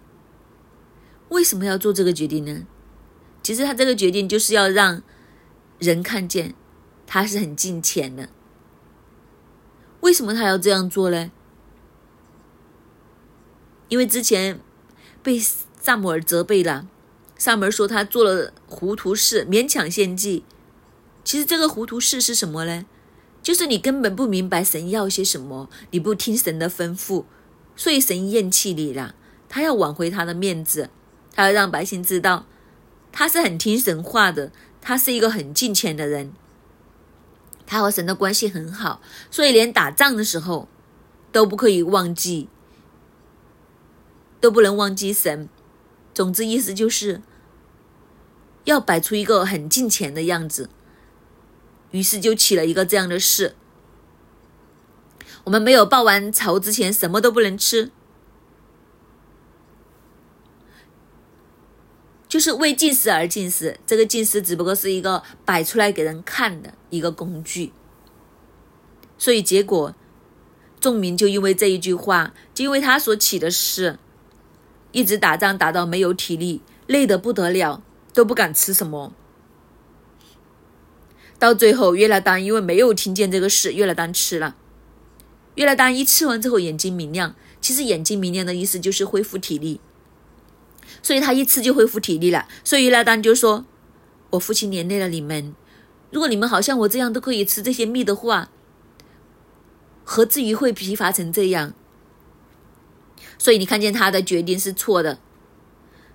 [1.29, 2.65] 为什么要做这个决定呢？
[3.43, 5.03] 其实他这个决定就是要让
[5.77, 6.55] 人看见
[7.05, 8.29] 他是很近前的。
[10.01, 11.31] 为什么他要这样做呢？
[13.89, 14.59] 因为之前
[15.21, 16.87] 被萨姆尔责备了。
[17.39, 20.43] 萨门说他做了糊涂事，勉强献祭。
[21.23, 22.85] 其实这个糊涂事是什么呢？
[23.41, 27.23] 就是你根本不明白神要些什么，你不听神的吩咐，
[27.77, 29.15] 所以神厌弃你了。
[29.47, 30.89] 他要挽回他的面子，
[31.33, 32.45] 他要让百姓知道
[33.13, 36.33] 他是很听神话的，他是一个很敬虔的人，
[37.65, 40.67] 他和神的关系很好，所以连打仗的时候
[41.31, 42.49] 都不可以忘记，
[44.41, 45.47] 都不能忘记神。
[46.13, 47.21] 总之，意思就是。
[48.69, 50.69] 要摆出一个很近前的样子，
[51.89, 53.55] 于是就起了一个这样的事：
[55.45, 57.91] 我们没有报完仇之前，什么都不能吃，
[62.27, 63.79] 就是为进食而进食。
[63.87, 67.73] 这个进食只不过是一个摆出来给人看的一个工具。
[69.17, 69.95] 所以结果，
[70.79, 73.97] 众民就因为这一句话，就因为他所起的事，
[74.91, 77.81] 一直打仗打到没有体力，累得不得了。
[78.13, 79.13] 都不敢吃什么，
[81.37, 84.55] 到最后约拉丹因为没有听见这个事，约拉丹吃了。
[85.55, 89.81] 约拉丹一吃完之后眼睛明亮，其实眼睛明亮的意思就是恢复体力，
[91.01, 92.47] 所以他一吃就恢复体力了。
[92.63, 93.65] 所以约拉丹就说
[94.31, 95.53] ：“我父亲连累了你们，
[96.11, 98.49] 如果你们好像我这样都可以吃这些蜜的话，
[100.03, 101.73] 何至于会疲乏成这样？”
[103.37, 105.19] 所以你看见他的决定是错的，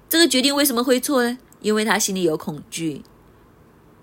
[0.08, 1.38] 这个决定为什么会错呢？
[1.64, 3.02] 因为他心里有恐惧，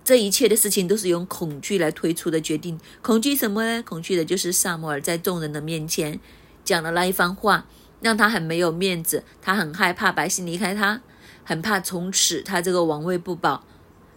[0.04, 2.80] 这一切的事情都是用恐惧来推出的决定。
[3.04, 3.84] 恐惧什么呢？
[3.84, 6.20] 恐惧的就是萨摩尔在众人的面前
[6.66, 7.68] 讲的那一番话，
[8.02, 9.24] 让他很没有面子。
[9.44, 11.04] 他很害怕百姓离开他，
[11.44, 13.64] 很怕从此他这个王位不保。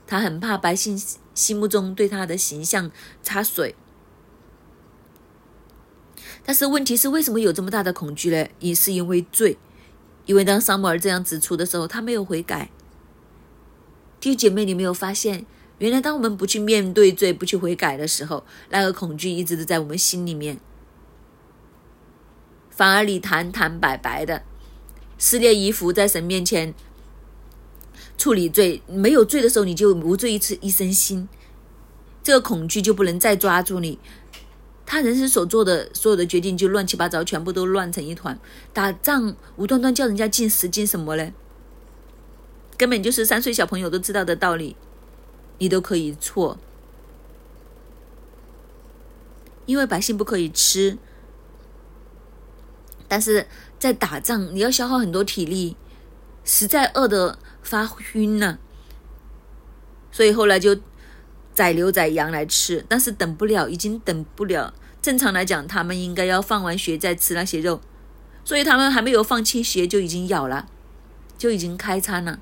[0.06, 0.98] 他很怕百姓
[1.34, 2.90] 心目中对他的形象
[3.22, 3.74] 插水。
[6.46, 8.48] 但是问题是，为什么有这么大的恐惧呢？
[8.60, 9.58] 也是因为罪，
[10.24, 12.70] 因为当萨摩尔这样指出的时候，他没有悔改。
[14.24, 15.44] 弟姐妹，你没有发现，
[15.76, 20.58] 原来当我们不去面对罪、不去悔改的时候，那个恐惧一直都在我们心里面，
[22.70, 24.42] 反而你坦坦白白的
[25.18, 26.72] 撕裂衣服，在神面前
[28.16, 31.28] 处理罪，没有罪的时候，你就无罪一次一身心，
[32.22, 33.98] 这个恐惧就不能再抓住你。
[34.86, 38.40] 他人生所做的所有的决定就乱七八糟，全部都乱成一团。
[38.72, 41.34] 打仗无端端叫人家进食进什么嘞？
[42.76, 44.76] 根本就是三岁小朋友都知道的道理，
[45.58, 46.58] 你都可以错。
[49.66, 50.98] 因为百姓不可以吃，
[53.08, 53.46] 但是
[53.78, 55.76] 在打仗你要消耗很多体力，
[56.44, 58.58] 实在饿得发晕了，
[60.10, 60.78] 所以后来就。
[61.54, 64.74] 宰牛宰羊来吃，但是等不了，已经等不了。
[65.00, 67.80] 正常来讲，他们应该要放完学再吃那些肉，
[68.44, 70.66] 所以他们还没有放清血就已经咬了，
[71.38, 72.40] 就已经开餐了。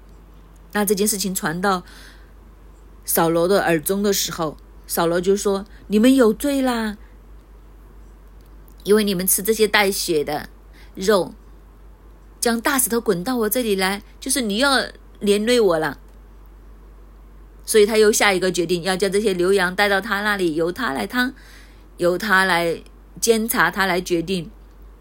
[0.72, 1.82] 那这件事情传到
[3.04, 4.56] 扫罗的耳中的时候，
[4.86, 6.96] 扫罗就说：“你们有罪啦，
[8.84, 10.48] 因为你们吃这些带血的
[10.94, 11.34] 肉，
[12.40, 14.86] 将大石头滚到我这里来，就是你要
[15.20, 15.98] 连累我了。”
[17.64, 21.32] 所以他又下一个决定，要将这些牛羊带到他那里，由他来汤，
[21.96, 22.82] 由他来
[23.20, 24.50] 监察，他来决定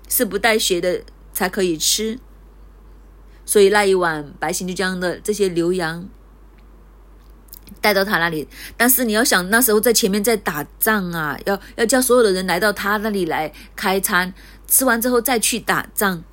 [0.07, 1.01] 是不带血的
[1.34, 2.19] 才可以吃。
[3.46, 6.08] 所以那一晚，百姓就将的这些牛羊
[7.82, 8.48] 带到他那里。
[8.78, 14.34] 但是你要想，那时候在前面在打仗啊，要要叫所有的人来到他那里来开餐，
[14.68, 16.24] 吃完之后再去打仗。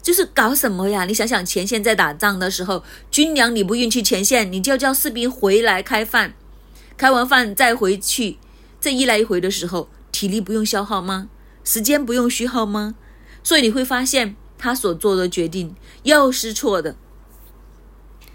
[0.00, 1.04] 就是搞什么呀？
[1.04, 6.32] 你想想，前线在打仗的时候，军粮你不运去前线，你就要叫士兵回来开饭，
[6.96, 8.38] 开完饭再回去，
[8.80, 11.28] 这一来一回的时候，体力不用消耗吗？
[11.62, 12.94] 时间不用虚耗吗？
[13.42, 16.96] 所以你会发现他所做的决定又是错的。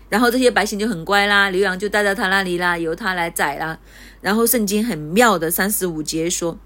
[0.10, 3.80] 然后这些百姓就很乖啦，牛羊就带到他那里啦，由他来宰啦。
[4.22, 6.58] 然后圣经很妙的三十五节说，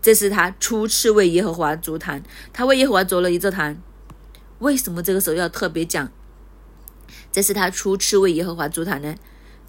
[0.00, 3.82] 这是他初次为耶和华筑坛，他为耶和华筑了一座坛。
[4.60, 6.10] 为什么这个时候要特别讲？
[7.32, 9.16] 这是他初次为耶和华筑坛呢？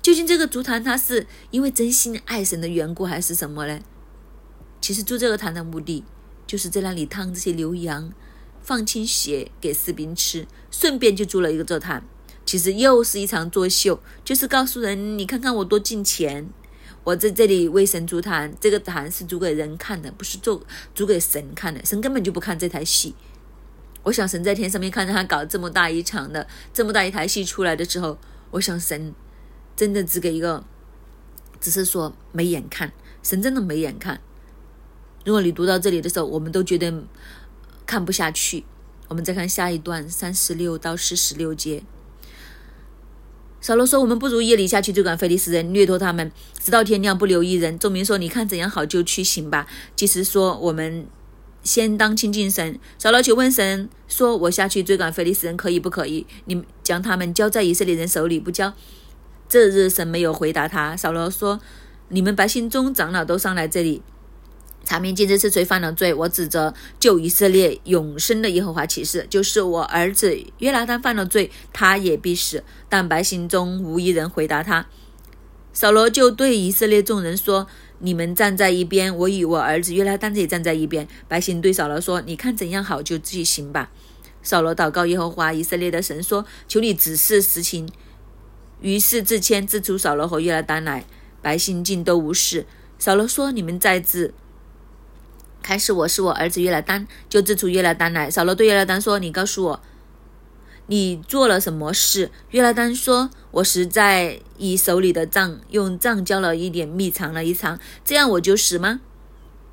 [0.03, 3.79] 究竟这个筑坛他是因为真心爱神的缘故，还是什么呢？
[4.79, 6.03] 其实筑这个坛的目的，
[6.45, 8.13] 就是在那里烫这些牛羊，
[8.65, 12.03] 放清血给士兵吃，顺便就租了一个座坛。
[12.43, 16.49] 其实又是一场作秀，就是告诉人：你看看我多进钱，
[17.03, 20.63] 我在这里为神筑坛，这个坛是筑给人看的，不是做
[20.95, 21.85] 筑给神看的。
[21.85, 23.13] 神根本就不看这台戏。
[24.01, 28.17] 我想神在天上面看着他搞这么大一场的这么大一台戏出来的时候，
[28.51, 29.13] 我想神
[29.75, 30.63] 真的只给一个，
[31.59, 32.91] 只是说没眼看，
[33.21, 34.19] 神真的没眼看。
[35.23, 36.93] 如果你读到这里的时候，我们都觉得
[37.85, 38.65] 看不下去。
[39.07, 41.83] 我们再看下一段三十六到四十六节，
[43.61, 51.07] 扫罗说：“我们不如夜里下去追赶菲利斯人，掠夺他们，直到天亮，不留一人。”众民说：“你看怎样好就去行吧。”即使说我们。
[51.63, 56.27] 先当亲近神，扫罗求问神说：“我下去追赶非利士人可以不可以？
[56.45, 58.71] 你将他们交在以色列人手里不交？”
[59.49, 60.95] 这日神没有回答他。
[60.95, 61.59] 扫罗说
[62.09, 64.03] ：“你们百姓中长老都上来这里，
[64.85, 66.13] 查明今日是谁犯了罪。
[66.13, 72.63] 我指着救以色列永生的耶和华起誓，就是我儿子约拿丹犯了罪，他也必死。
[72.87, 74.85] 但百姓中无一人回答他。
[75.73, 77.67] 扫罗就对以色列众人说。”
[77.99, 81.07] 你们站在一边，我与我儿子约拉丹也站在一边。
[81.29, 83.89] 百姓对扫罗说：“你看怎样好就去行吧。”
[84.43, 87.89] 扫罗祷告耶和华以色列的神说：“求你指示实情。”
[88.81, 91.05] 于是自谦自出扫罗和约拉丹来，
[91.41, 92.67] 百姓竟都无事。
[92.99, 94.33] 扫罗说：“你们在自
[95.65, 99.81] 看是我是我儿子约拉丹，就自出约拉丹来。”扫罗对约拉丹说：“你告诉我。”
[100.85, 102.29] 你做了什么事？
[102.51, 109.01] 约拉丹说：“我实在以手里的杖用杖浇了一点蜜，尝了一尝，这样我就死吗？”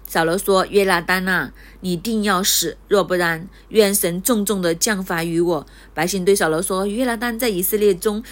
[0.09, 8.24] 扫罗说：“约拉丹啊，你定要死，若不然，愿神重重的降罚于我。”百姓对扫罗说：“约拉丹在以色列中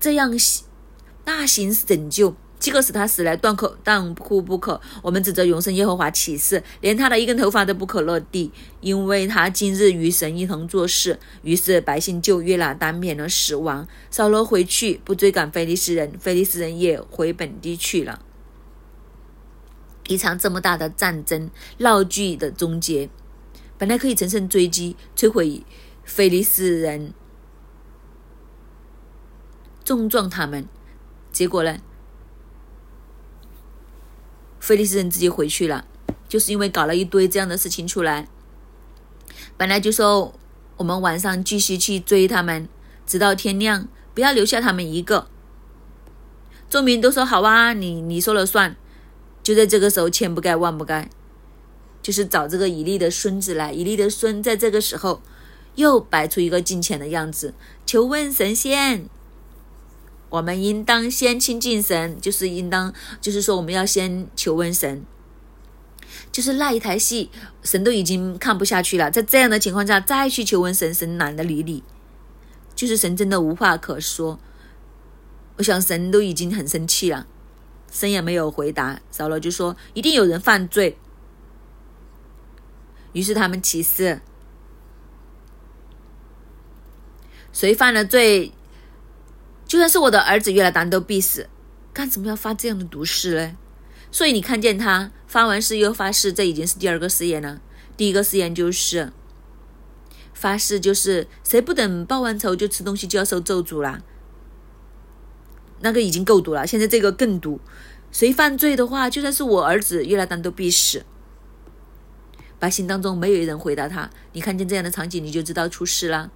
[0.00, 0.32] 这样
[1.22, 4.80] 大行拯救。”岂可使他死来断口断哭不可？
[5.02, 8.50] 我们指着永生耶和华起誓，连他的一根头发都不可落地，
[8.80, 11.18] 因为他今日与神一同做事。
[11.42, 13.86] 于是百姓就约拿单免了死亡。
[14.10, 18.20] 扫罗回去，不追赶非利士人，非利士人也回本地去了。
[20.08, 23.08] 一场这么大的战争闹剧的终结，
[23.76, 25.62] 本来可以乘胜追击，摧毁
[26.02, 27.12] 非利士人，
[29.84, 30.66] 重撞他们。
[31.30, 31.78] 结果呢，
[34.68, 35.86] 菲利斯人自己回去了，
[36.28, 38.28] 就是因为搞了一堆这样的事情出来。
[39.56, 40.34] 本来就说
[40.76, 42.68] 我们晚上继续去追他们，
[43.06, 45.28] 直到天亮，不要留下他们一个。
[46.68, 48.76] 众民都说好啊，你你说了算。
[49.42, 51.08] 就在这个时候，千不该万不该，
[52.02, 53.72] 就是找这个以利的孙子来。
[53.72, 55.22] 以利的孙在这个时候
[55.76, 57.54] 又摆出一个敬虔的样子，
[57.86, 59.08] 求问神仙。
[60.30, 65.04] 我们应当先亲近神，就是应当，就是说我们要先求问神。
[66.30, 67.30] 就是那一台戏，
[67.62, 71.82] 神都已经看不下去了，在这样的情况下再去求问神，神懒得理你，
[72.74, 74.38] 就是神真的无话可说。
[75.56, 77.26] 我想神都已经很生气了。
[77.90, 80.98] 神也没有回答，扫罗就说：“一定有人犯罪。”
[83.14, 84.20] 于是他们起誓
[87.50, 88.52] ：“谁犯了罪，
[89.68, 91.48] 就算是我的儿子约了丹都必死。
[91.92, 93.56] 干什么要发这样的毒誓呢？”
[94.10, 97.60] 所以你看见他发完誓又发誓，这已经是第二个誓言了。
[97.96, 99.12] 第一个誓言就是
[100.32, 104.00] 发誓，就是谁不等报完仇就吃东西，就要受咒诅啦。
[105.80, 107.60] 那个已经够毒了，现在这个更毒。
[108.10, 111.04] 谁犯罪的话，就算是我儿子约拉丹都必死。
[112.58, 114.08] 百姓当中没有人回答他。
[114.32, 116.30] 你看见这样的场景，你就知道出事了。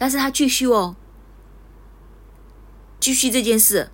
[0.00, 0.96] 但是他继续哦，
[2.98, 3.90] 继续这件事，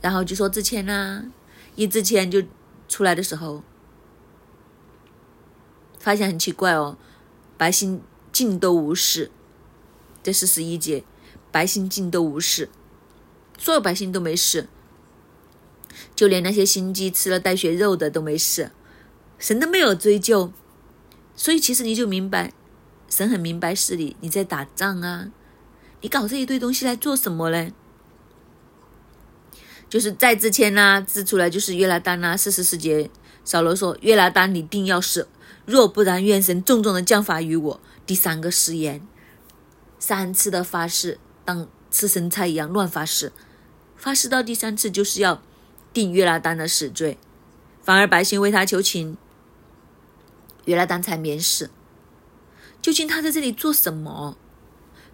[0.00, 1.30] 然后就说之前呢，
[1.76, 2.42] 一之前就
[2.88, 3.62] 出来的时候，
[6.00, 6.98] 发现很奇怪哦，
[7.56, 8.02] 百姓
[8.32, 9.30] 尽都无事。
[10.24, 11.04] 这是十一节，
[11.52, 12.68] 百姓尽都无事，
[13.56, 14.68] 所有百姓都没事，
[16.16, 18.72] 就连那些心机吃了带血肉的都没事，
[19.38, 20.52] 神都没有追究，
[21.36, 22.52] 所以其实你就明白，
[23.12, 25.28] 神很明白事理，你在打仗啊，
[26.00, 27.74] 你搞这一堆东西来做什么嘞？
[29.90, 33.10] 就是在之前呢，指出来就是约拉丹呐，四十四节，
[33.44, 35.28] 扫罗说约拉丹你定要死，
[35.66, 37.80] 若不然，愿神重重的降罚于我。
[38.06, 39.06] 第三个誓言。
[39.98, 43.30] 三次的发誓，当吃生菜一样乱发誓，
[43.94, 45.42] 发誓到第三次就是要
[45.92, 47.18] 定约拉丹的死罪，
[47.82, 49.18] 反而百姓为他求情，
[50.64, 51.68] 约拉丹才免死。
[52.82, 54.36] 究竟他在这里做什么？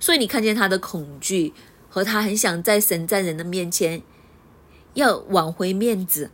[0.01, 1.53] 所以你看见他的恐惧
[1.89, 4.03] 和他很想在神在人的面前
[4.95, 6.31] 要挽回面子，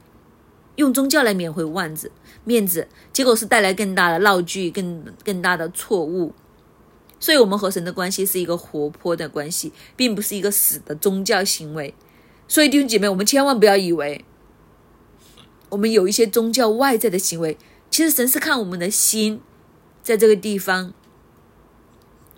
[0.76, 2.12] 用宗教来缅回万子
[2.44, 6.32] 面子，结果是带来更大的闹剧，更更大的错误。
[7.18, 11.94] 所以，我们和神的关系是一个活泼的关系，并不是一个死的宗教行为。
[12.46, 14.24] 所以，弟兄姐妹，我们千万不要以为
[15.70, 17.56] 我们有一些宗教外在的行为，
[17.90, 19.40] 其实神是看我们的心。
[20.02, 20.92] 在这个地方，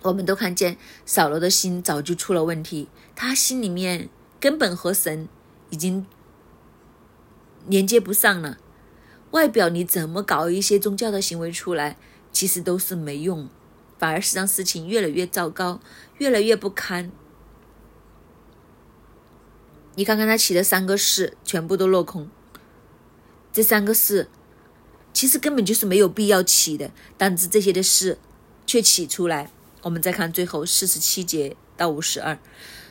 [0.07, 4.09] 我们都看见扫罗的心早就出了问题，他心里面
[4.41, 5.29] 根本和神
[5.71, 6.07] 已经
[7.67, 8.59] 连接不上了。
[9.33, 11.97] 外表你怎么搞一些宗教的行为出来，
[12.33, 13.49] 其实都是没用。
[13.99, 15.81] 反而是让事情越来越糟糕，
[16.19, 17.11] 越来越不堪。
[19.95, 22.29] 你看看他起的三个誓，全部都落空。
[23.51, 24.29] 这三个誓
[25.15, 28.19] 其实根本就是没有必要起的，但是这些的事
[28.67, 29.51] 却起出来。
[29.83, 32.39] 我们再看最后四十七节到五十二。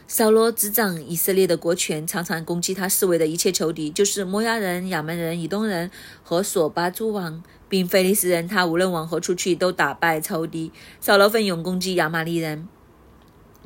[0.08, 5.90] 扫罗执掌以色列的国权，常常攻击他视为的一切仇敌，就是摩押人、亚门人、以东人
[6.22, 8.48] 和索巴诸王，并非利士人。
[8.48, 10.72] 他无论往何处去，都打败仇敌。
[11.02, 12.68] 扫罗奋勇攻击亚玛利人，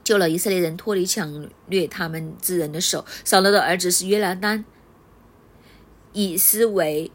[0.01, 3.05] 救了以色列人脱离抢掠他们之人的手。
[3.25, 4.63] 扫罗的儿子是约拿丹、
[6.13, 7.11] 以斯为。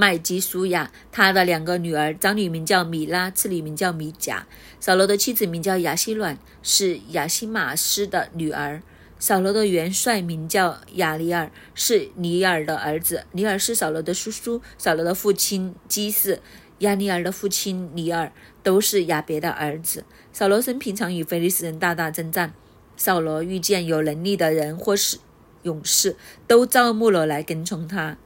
[0.00, 4.46] 麦基苏亚，他的两个女儿，长女名叫米拉，次女名叫米甲。
[4.80, 8.80] 扫罗的妻子名叫亚西卵，是亚西马斯的女儿。
[9.18, 13.26] 扫罗的元帅名叫亚里尔，是尼尔的儿子。
[13.32, 14.62] 尼尔是扫罗的叔叔。
[14.78, 16.40] 扫罗的父亲基士，
[16.78, 18.32] 亚尼尔的父亲尼尔，
[18.62, 20.04] 都是亚别的儿子。
[20.32, 22.54] 扫罗生平常与菲利斯人大大征战。
[22.96, 25.18] 扫罗遇见有能力的人或是
[25.64, 28.16] 勇士，都招募了来跟从他。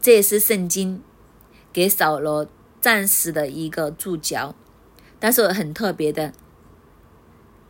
[0.00, 1.02] 这也是圣经
[1.72, 2.48] 给扫罗
[2.80, 4.54] 战士的一个注脚，
[5.18, 6.32] 但是很特别的，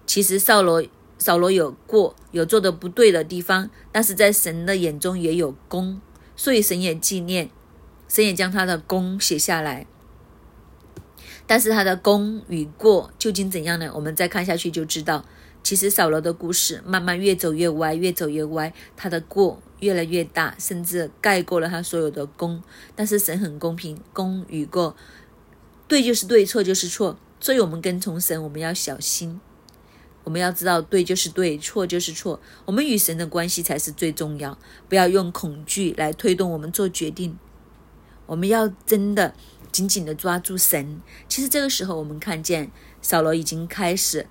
[0.06, 0.84] 其实扫罗
[1.18, 6.00] 扫罗有过有做的不对的地方，但是在神的眼中也有功，
[6.36, 7.50] 所以神也纪念，
[8.08, 9.86] 神也将他的功写下来。
[11.46, 13.90] 但是他的功与过究竟怎样呢？
[13.94, 15.24] 我们再看下去就知道。
[15.62, 22.62] 其实扫罗的故事慢慢越走越歪，越走越歪，他的过越来越大，甚至盖过了他所有的功。
[22.96, 24.96] 但是神很公平，功与过，
[25.86, 27.18] 对就是对，错就是错。
[27.38, 29.40] 所以，我们跟从神，我们要小心，
[30.24, 32.40] 我们要知道对就是对，错就是错。
[32.66, 34.58] 我们与神的关系才是最重要，
[34.88, 37.38] 不要用恐惧来推动我们做决定。
[38.26, 39.34] 我们要真的
[39.72, 41.00] 紧紧的抓住神。
[41.28, 44.26] 其实这个时候，我们看见扫罗已经开始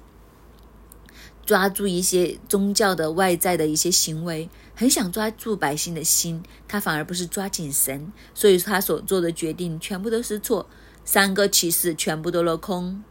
[1.50, 10.70] 抓住一些宗教的外在的一些行为，很想抓住百姓的心，他反而不是抓紧神，所以他所做的决定全部都是错。
[11.04, 13.04] 三个启示全部都落空。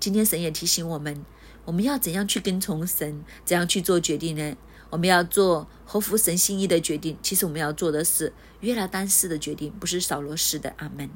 [0.00, 1.22] 今天神也提醒我们，
[1.66, 4.56] 我们要怎样去跟从神，怎样去做决定呢？
[4.88, 7.18] 我们要做合乎神心意的决定。
[7.20, 10.72] 其实我们要做的是约拿单式的决定，不是扫罗式的。
[10.78, 11.10] 阿门。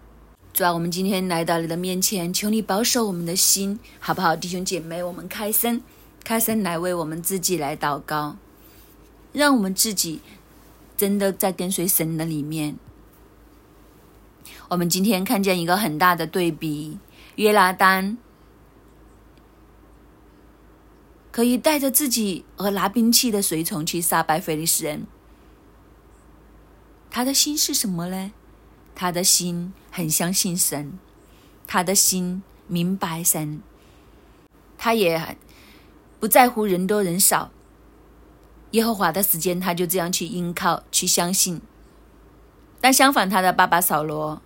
[0.53, 5.03] 主啊，我们今天来到你的面前，求你保守我们的心，好不好，弟兄姐妹？
[5.03, 5.81] 我们开声，
[6.27, 8.37] 开声来为我们自己来祷告，
[9.33, 10.21] 让我们自己
[10.97, 12.77] 真的在跟随神的里面。
[14.71, 16.99] 我们今天看见一个很大的对比，
[17.37, 18.19] 约拿丹。
[21.31, 25.07] 可以带着自己和拿兵器的随从去杀败菲利斯人。
[27.09, 28.33] 他的心是什么呢？
[28.97, 30.99] 他的心很相信神，
[31.69, 33.63] 他的心明白神，
[34.77, 35.37] 他也
[36.27, 37.53] 不在乎人多人少。
[38.73, 41.61] 耶和华的时间，他就这样去依靠、去相信。
[42.81, 44.43] 但相反，他的爸爸扫罗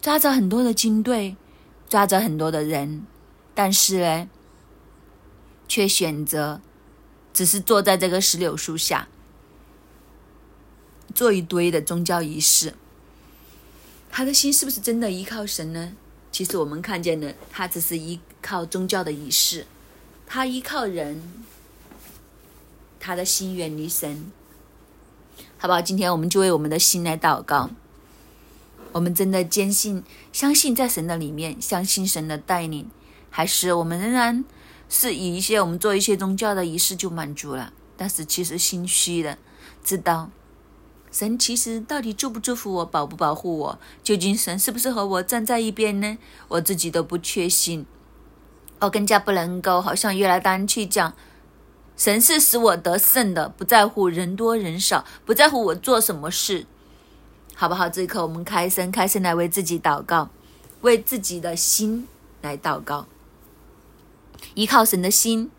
[0.00, 1.36] 抓着很多的军队，
[1.90, 3.04] 抓着很多的人，
[3.54, 4.30] 但是呢？
[5.68, 6.62] 却选择
[7.34, 9.08] 只是坐在这个石榴树下，
[11.14, 12.72] 做一堆的宗教仪式。
[14.08, 15.92] 他的心是不是真的依靠神呢？
[16.32, 19.66] 其实我们看见的，他只是依靠宗教的仪式，
[20.30, 21.22] 他依靠人，
[23.00, 24.30] 他的心远离神。
[25.56, 25.80] 好不好？
[25.80, 27.70] 今天我们就为我们的心来祷告。
[28.92, 32.90] 我们真的坚信、相信在神的里面，相信神的带领，
[33.30, 34.44] 还是我们仍然？
[34.90, 39.36] 是以一些我们做一些宗教的仪式就满足了，但是其实心虚的，
[39.82, 40.30] 知道
[41.10, 46.16] 神其实到底祝不祝福我，保不保护我，究竟神是不是和我站在一边呢？
[46.48, 47.84] 我自己都不确信，
[48.80, 51.12] 我更加不能够好像约来单去讲，
[51.96, 56.66] 神是使我得胜的，不在乎人多人少，不在乎我做什么事，
[57.54, 57.88] 好不好？
[57.88, 60.30] 这一刻我们开声，开声来为自己祷告，
[60.82, 62.06] 为自己的心
[62.40, 63.06] 来祷告。
[64.54, 65.50] 依靠神的心，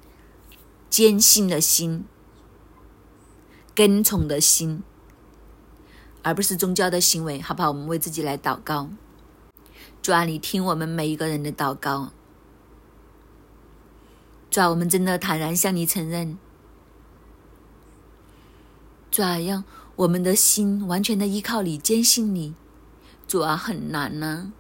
[0.90, 2.06] 坚信的心，
[3.76, 4.82] 跟从的心，
[6.24, 7.68] 而不是宗教的行为，好不好？
[7.68, 8.90] 我们为自己来祷告，
[10.02, 12.12] 主啊，你听我们每一个人的祷告，
[14.50, 16.38] 主啊，我们真的坦然向你承认，
[19.12, 19.64] 主啊，让
[19.96, 22.56] 我们的心完全的依靠你，坚信你，
[23.28, 24.52] 主啊，很难呢，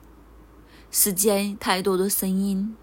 [0.91, 2.75] 世间太多的声音。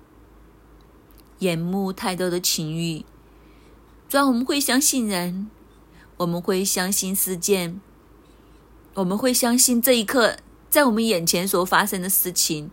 [1.41, 3.05] 眼目太多的情欲，
[4.09, 5.51] 主要我们会相信人，
[6.17, 7.79] 我们会相信事件，
[8.95, 10.39] 我们会相信这一刻
[10.71, 12.71] 在我们眼前所发生的事情，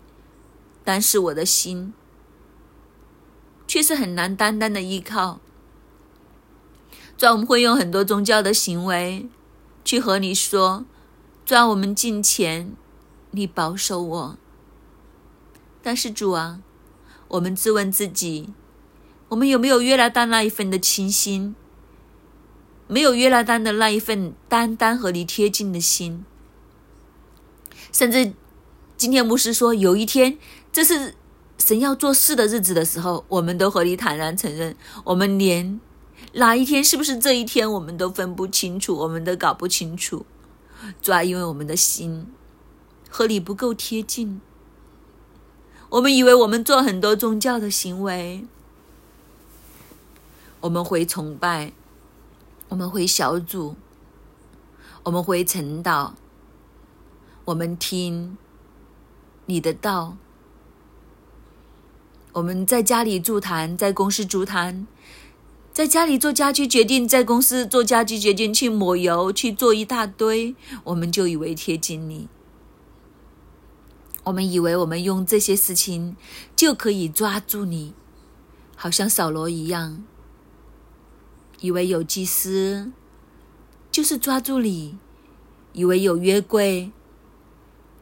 [0.82, 1.92] 但是我的心
[3.74, 5.40] 却是很难单单的依靠。
[7.18, 9.28] 主要我们会用很多宗教的行为
[9.84, 10.84] 去和你说，
[11.44, 12.72] 主要我们进前，
[13.32, 14.38] 你保守我，
[15.82, 16.60] 但是主啊。
[17.26, 18.50] 我们自问自己：
[19.30, 21.56] 我们有没有约拿丹那一份的清心？
[22.86, 26.24] 没有约拿丹的那一份单单和你贴近的心。
[27.90, 28.34] 甚至
[28.96, 30.38] 今天牧师说，有一天
[30.70, 31.16] 这是
[31.64, 35.80] 神要做事的日子的时候，我们都和你坦然承认，我们连
[36.34, 40.26] 哪一天是不是这一天，我们都分不清楚，我们都搞不清楚。
[41.00, 42.26] 主要因为我们的心
[43.08, 44.42] 和你不够贴近。
[45.88, 48.44] 我们以为我们做很多宗教的行为，
[50.60, 51.72] 我们会崇拜，
[52.68, 53.74] 我们会小组，
[55.04, 56.10] 我们会晨祷，
[57.46, 58.36] 我们听
[59.46, 60.18] 你的道，
[62.34, 64.88] 我们在家里助坛，在公司助坛，
[65.72, 72.28] 在家里做家居决定，在公司做家居决定，去抹油，去做一大堆，我们就以为贴近你。
[74.24, 76.16] 我们以为我们用这些事情
[76.56, 77.94] 就可以抓住你，
[78.74, 80.02] 好像扫罗一样，
[81.60, 82.90] 以为有祭司
[83.92, 84.98] 就是抓住你，
[85.72, 86.90] 以为有约柜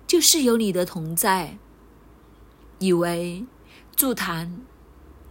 [0.07, 1.59] 就是有你的同在，
[2.79, 3.45] 以为
[3.95, 4.61] 助坛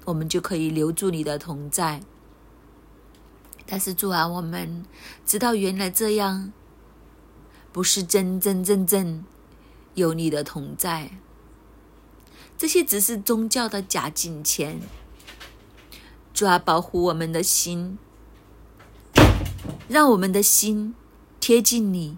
[0.06, 2.02] 我们就可以留住你的同在。
[3.66, 4.86] 但是主啊，我们
[5.26, 6.52] 知道原来这样
[7.72, 9.24] 不是真真正正。
[9.94, 10.42] 有你的。
[10.42, 11.12] 同在，
[12.58, 13.82] 这些只是宗教的。
[13.82, 14.80] 假金钱。
[16.34, 17.44] 主啊，保护我们的。
[17.44, 17.98] 心，
[19.90, 20.96] 让我们的心
[21.42, 22.18] 贴近你，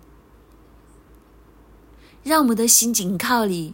[2.23, 2.67] 让我们的。
[2.67, 3.73] 心紧靠你。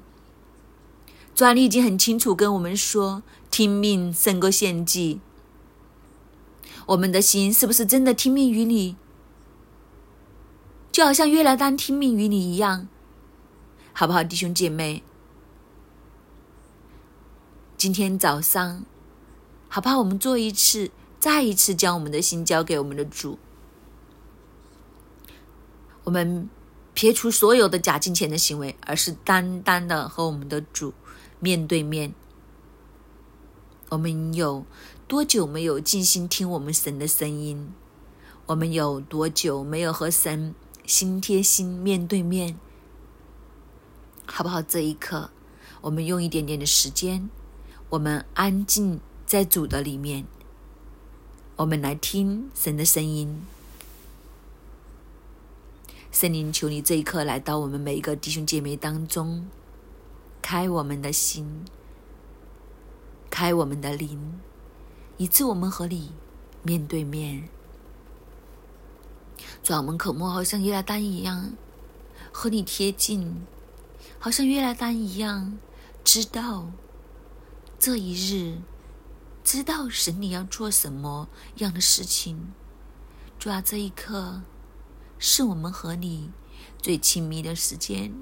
[1.40, 5.22] 主啊，你已经很清楚跟我们说，听命胜过献祭。
[6.88, 8.98] 我们的心是不是真的听命于你？
[10.92, 12.90] 就好像约拿丹听命于你一样，
[13.94, 15.02] 好不好，弟兄姐妹？
[17.78, 18.84] 今天早上。
[19.70, 20.00] 好不好？
[20.00, 23.40] 我们做一次，再一次将我们的心交给我们的主。
[26.04, 26.50] 我们
[26.94, 30.94] 撇除所有的假金钱的行为，而是单单的和我们的主
[31.40, 32.14] 面对面。
[33.90, 34.66] 我们有
[35.08, 37.74] 多久没有静心听我们神的声音？
[38.46, 40.54] 我们有多久没有和神
[40.86, 42.58] 心贴心、面对面？
[44.26, 44.62] 好不好？
[44.62, 45.32] 这一刻，
[45.82, 47.30] 我们用一点点的时间，
[47.90, 49.00] 我们安静。
[49.30, 50.26] 在主的里面，
[51.58, 53.44] 我们来听神的声音。
[56.12, 59.48] 圣灵，求你这一刻来到我们每一个弟兄姐妹当中，
[60.42, 61.66] 开我们的心，
[63.30, 64.40] 开我们的灵，
[65.18, 66.12] 以致我们和你
[66.64, 67.50] 面对面。
[69.64, 71.54] 主，我们渴慕好像约拿丹一样
[72.32, 73.46] 和你贴近，
[74.18, 75.58] 好像约拿丹一样
[76.04, 76.72] 知道
[77.78, 78.60] 这一日。
[79.42, 82.52] 知道神你要做什么样的事情，
[83.40, 84.44] 主啊，这一刻
[85.18, 86.30] 是我们和你
[86.78, 88.14] 最亲密的时间。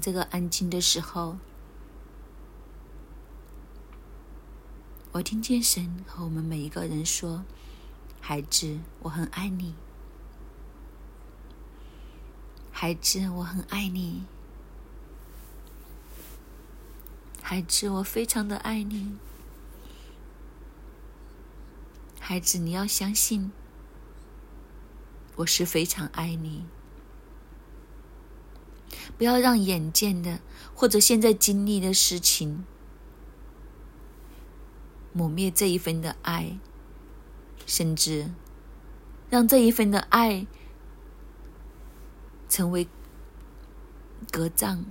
[0.00, 1.36] 这个安静的时候，
[5.12, 7.44] 我听见神和我们每一个人说
[8.20, 9.74] ：“孩子，我很爱你。
[12.72, 14.24] 孩子，我很爱你。
[17.42, 19.18] 孩子，我非常的爱你。
[22.18, 23.52] 孩子，你要相信，
[25.36, 26.64] 我是非常爱你。”
[29.20, 30.40] 不要让眼见的
[30.74, 32.64] 或者现在经历的事情
[35.12, 36.58] 抹灭这一份的爱，
[37.66, 38.30] 甚至
[39.28, 40.46] 让这一份的爱
[42.48, 42.88] 成为
[44.30, 44.86] 隔障。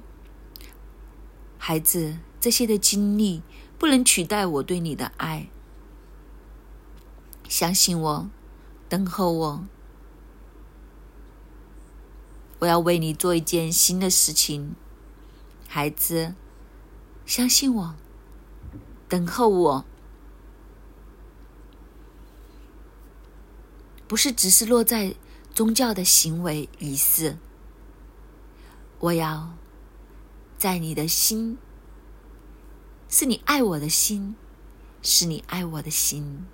[1.57, 3.41] 孩子，这些的经历
[3.79, 5.49] 不能取代我对你的爱。
[7.47, 8.29] 相信我，
[8.87, 9.63] 等候我。
[12.59, 14.75] 我要为你做一件新的事情，
[15.67, 16.35] 孩子，
[17.25, 17.95] 相信我，
[19.07, 19.85] 等候我，
[24.07, 25.15] 不是只是落在
[25.53, 27.37] 宗教的行为仪式。
[28.99, 29.53] 我要
[30.57, 31.57] 在你的心，
[33.07, 34.35] 是你爱我的心，
[35.01, 36.45] 是你爱我的心，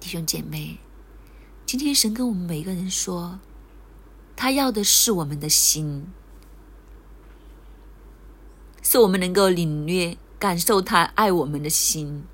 [0.00, 0.78] 弟兄姐妹。
[1.72, 3.40] 今天神跟我们每一个人说，
[4.36, 6.06] 他要的是我们的心，
[8.82, 12.24] 是我们能够领略、感受他爱我们的心，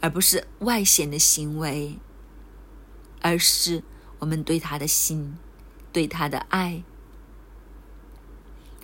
[0.00, 1.96] 而不是外显的行为，
[3.20, 3.84] 而是
[4.18, 5.38] 我们对他的心、
[5.92, 6.82] 对他的爱，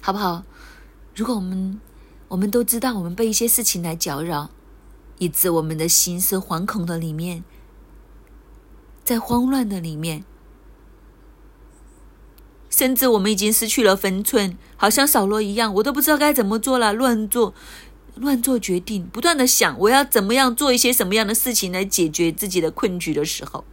[0.00, 0.44] 好不好？
[1.16, 1.80] 如果我们
[2.28, 4.50] 我们都知道，我们被一些事情来搅扰，
[5.18, 7.42] 以致我们的心是惶恐的里面。
[9.04, 10.24] 在慌乱的里面，
[12.70, 17.52] 甚至我们已经失去了分寸，好像扫罗一样，我都不知道该怎么做了，乱做，
[18.14, 23.64] 乱做决定，不断的想我要怎么样做一些什么样的事情来解决自己的困局的时候，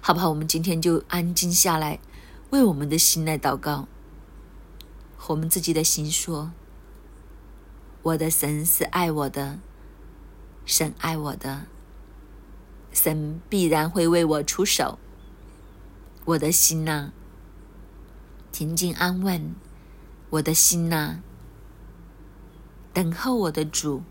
[0.00, 0.28] 好不好？
[0.28, 2.00] 我们今天就安静下来，
[2.50, 3.86] 为我们的心来祷告，
[5.16, 6.50] 和我们自己的心说：
[8.02, 9.60] 我的神是爱我的，
[10.66, 11.66] 神爱我的。
[12.94, 14.98] 神必然会为我出手，
[16.24, 17.10] 我的心呐，
[18.52, 19.54] 平静安稳，
[20.30, 21.18] 我的心呐，
[22.92, 24.02] 等候我的主。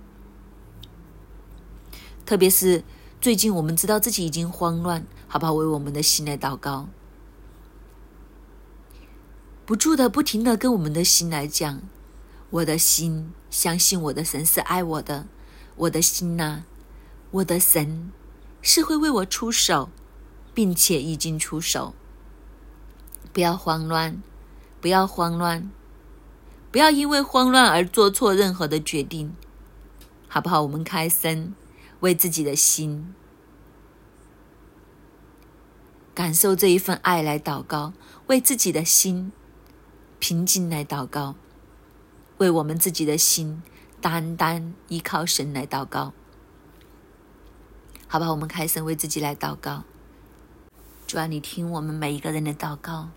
[2.25, 2.83] 特别是
[3.19, 5.53] 最近，我们知道自己已经慌乱，好不好？
[5.53, 6.89] 为我们的心来祷告，
[9.65, 11.81] 不住的、不停的跟我们的心来讲，
[12.49, 15.27] 我的心相信我的神是爱我的，
[15.77, 16.63] 我的心呐，
[17.31, 18.11] 我的神
[18.63, 19.89] 是会为我出手，
[20.53, 21.93] 并且已经出手。
[23.33, 24.23] 不要慌乱，
[24.79, 25.69] 不要慌乱，
[26.71, 29.35] 不要因为慌乱而做错任何的决定，
[30.27, 30.61] 好不好？
[30.61, 31.53] 我们开声，
[31.99, 33.13] 为自己的心
[36.15, 37.91] 感受这一份爱来祷告，
[38.27, 39.31] 为自己的心
[40.19, 41.35] 平静来祷告。
[42.37, 43.61] 为我们自己的心，
[43.99, 46.13] 单单依靠神来祷告，
[48.13, 48.29] 好吧？
[48.29, 49.85] 我们开声为自己来祷告。
[51.07, 53.09] 主啊，你听我们每一个人的祷告。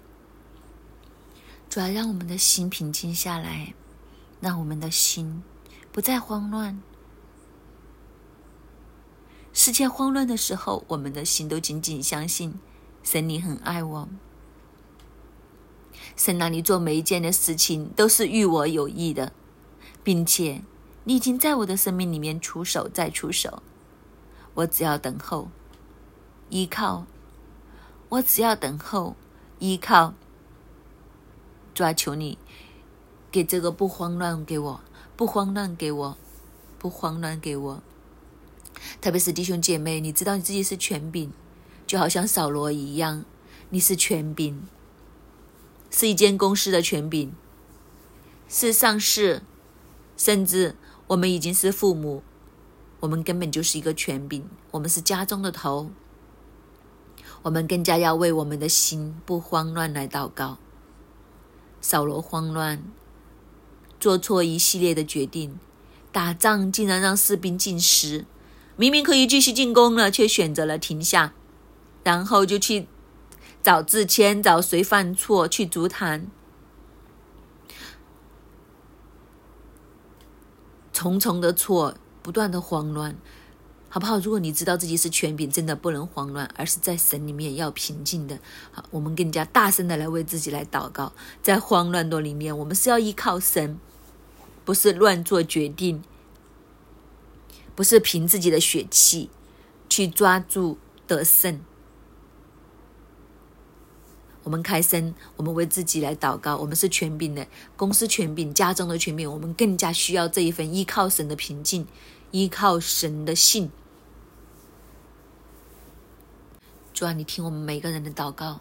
[1.69, 3.75] 主啊，让我们的心平静下来，
[4.41, 5.43] 让我们的心
[5.93, 6.81] 不再慌乱。
[9.53, 12.59] 世界慌乱的时候，我们的心都紧紧相信
[13.03, 14.09] 神，你很爱我。
[16.17, 19.35] 神让你做每一件的事情都是与我有益的，
[20.03, 20.63] 并且
[21.05, 23.63] 你已经在我的生命里面出手再出手，
[24.57, 25.51] 我只要等候，
[26.49, 27.05] 依靠，
[28.09, 29.15] 我只要等候，
[29.59, 30.15] 依靠，
[31.75, 32.39] 抓求你。
[33.31, 34.81] 给这个不慌乱给我，
[35.15, 36.17] 不慌乱给我，
[36.79, 37.83] 不慌乱给我。
[39.03, 41.31] 特别是弟兄姐妹，你知道你自己是权柄，
[41.87, 43.27] 就好像扫罗一样，
[43.69, 44.67] 你是权柄。
[45.91, 47.35] 是一间公司的权柄，
[48.49, 49.43] 是上市，
[50.17, 50.77] 甚至
[51.09, 52.23] 我们已经是父母，
[53.07, 55.93] 我们根本就是一个权柄，我们是家中的头，
[57.43, 60.59] 我们更加要为我们的心不慌乱来祷告。
[61.81, 62.83] 扫罗慌乱，
[64.01, 65.61] 做错一系列的决定，
[66.11, 68.25] 打仗竟然让士兵进食，
[68.75, 71.33] 明明可以继续进攻了，却选择了停下，
[72.03, 72.89] 然后就去。
[73.63, 76.29] 找自谦，找谁犯错去足坛，
[80.93, 81.97] 重重的错，
[82.27, 83.17] 不断的慌乱，
[83.89, 84.19] 好不好？
[84.19, 88.41] 如果你知道自己是权柄，真的不能慌乱，而是在神里面要平静的。
[88.73, 93.79] 好，我们更加大声的来为自己来祷告，在慌乱的里面，我们是要依靠神，
[94.65, 96.03] 不是乱做决定，
[97.77, 99.31] 不是凭自己的血气
[99.89, 101.61] 去抓住得胜。
[104.43, 106.57] 我们开声，我们为自己来祷告。
[106.57, 107.45] 我们是权柄的
[107.77, 111.85] 公司，权柄家中的权柄，我们更加需要这一份依靠神的平静，
[112.37, 113.71] 依靠神的信。
[116.93, 118.61] 主啊，你听我们每个人的祷告。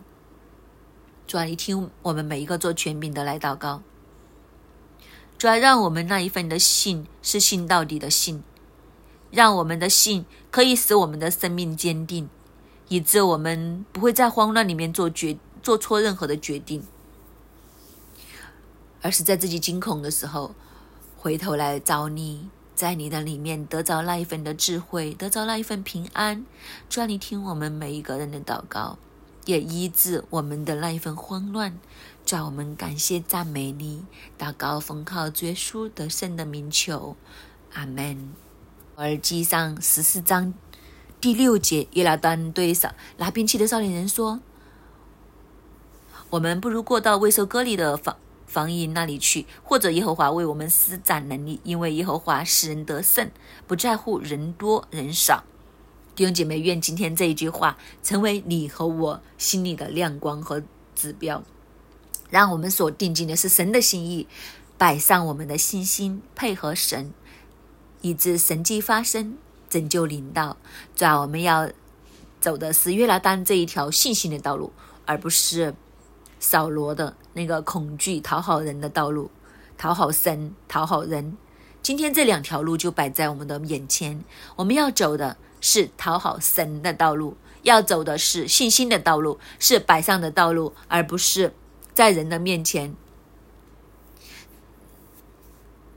[1.28, 3.82] 主啊，你听我们每一个做权柄的来祷告。
[5.38, 8.41] 主啊，让我们那一份的信是信到底的信，
[9.32, 12.30] 让我们的信可以使我们的生命坚定，
[12.88, 15.38] 以致我们不会在慌乱里面做决。
[15.61, 16.86] 做错任何的决定，
[19.01, 20.53] 而是在自己惊恐的时候，
[21.17, 26.45] 回头来找你，在你的里面得着那一份的智慧，得着那一份平安。
[26.89, 28.97] 主啊，你听我们每一个人的祷告，
[29.45, 31.80] 也医治我们的那一份慌乱。
[32.26, 34.03] 主啊，我们感谢赞美你，
[34.38, 37.15] 祷告奉靠主耶稣得胜的名求，
[37.73, 38.34] 阿门。
[38.97, 40.53] 耳机上十四章
[41.19, 44.41] 第六节，耶拿丹对少拿兵器的少年人说。
[46.32, 48.17] 我们不如过到未受割礼的房
[48.56, 53.30] 防营那里去，或者耶和华为我们施展能力，因为耶和华使人得胜，
[53.68, 55.43] 不在乎人多人少。
[56.16, 60.64] 弟兄姐妹，愿今天这一句话成为你和我心里的亮光和
[60.95, 61.43] 指标，
[62.30, 64.26] 让我们所定睛的是神的心意，
[64.78, 67.12] 摆上我们的信心，配合神，
[67.99, 69.38] 以致神迹发生，
[69.70, 70.56] 拯救领导。
[70.95, 71.70] 主要我们要
[72.39, 74.72] 走的是约拿丹这一条信心的道路，
[75.06, 75.76] 而不是。
[76.38, 79.29] 扫罗的那个恐惧讨好人的道路，
[79.77, 81.36] 讨好神，讨好人。
[81.81, 84.23] 今天这两条路就摆在我们的眼前，
[84.55, 91.53] 我们要走的是讨好神的道路，要走的是信心的道路，是摆上的道路，而不是
[91.93, 92.95] 在人的面前。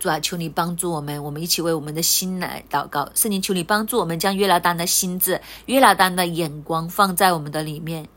[0.00, 3.10] 主啊，求你帮助我们，我们一起为我们的心来祷告。
[3.14, 8.08] 圣灵，求你帮助我们，将约拿丹的心智、约拿丹的眼光放在我们的里面。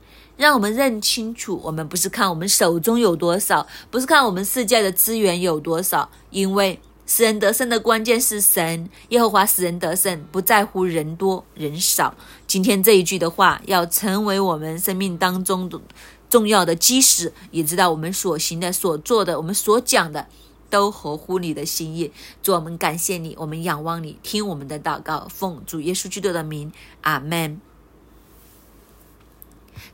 [0.42, 12.16] 让我们认清楚，我们不是看我们手中有多少，不是看我们世界的资源有多少，因为使人得胜的关键是神，耶和华使人得胜，不在乎人多人少。
[12.48, 15.80] 今天这一句的话，要成为我们生命当中的
[16.28, 20.26] 重要的基石，也知道我们所行的、所做的、我们所讲的，
[20.72, 22.12] 都合乎你的心意。
[22.42, 26.72] 主，我们感谢你，我们仰望你，听我们的祷告，奉主耶稣基督的名，
[27.02, 27.62] 阿门。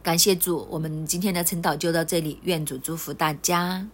[0.02, 3.88] 感谢主，我们今天的晨祷就到这里，愿主祝福大家。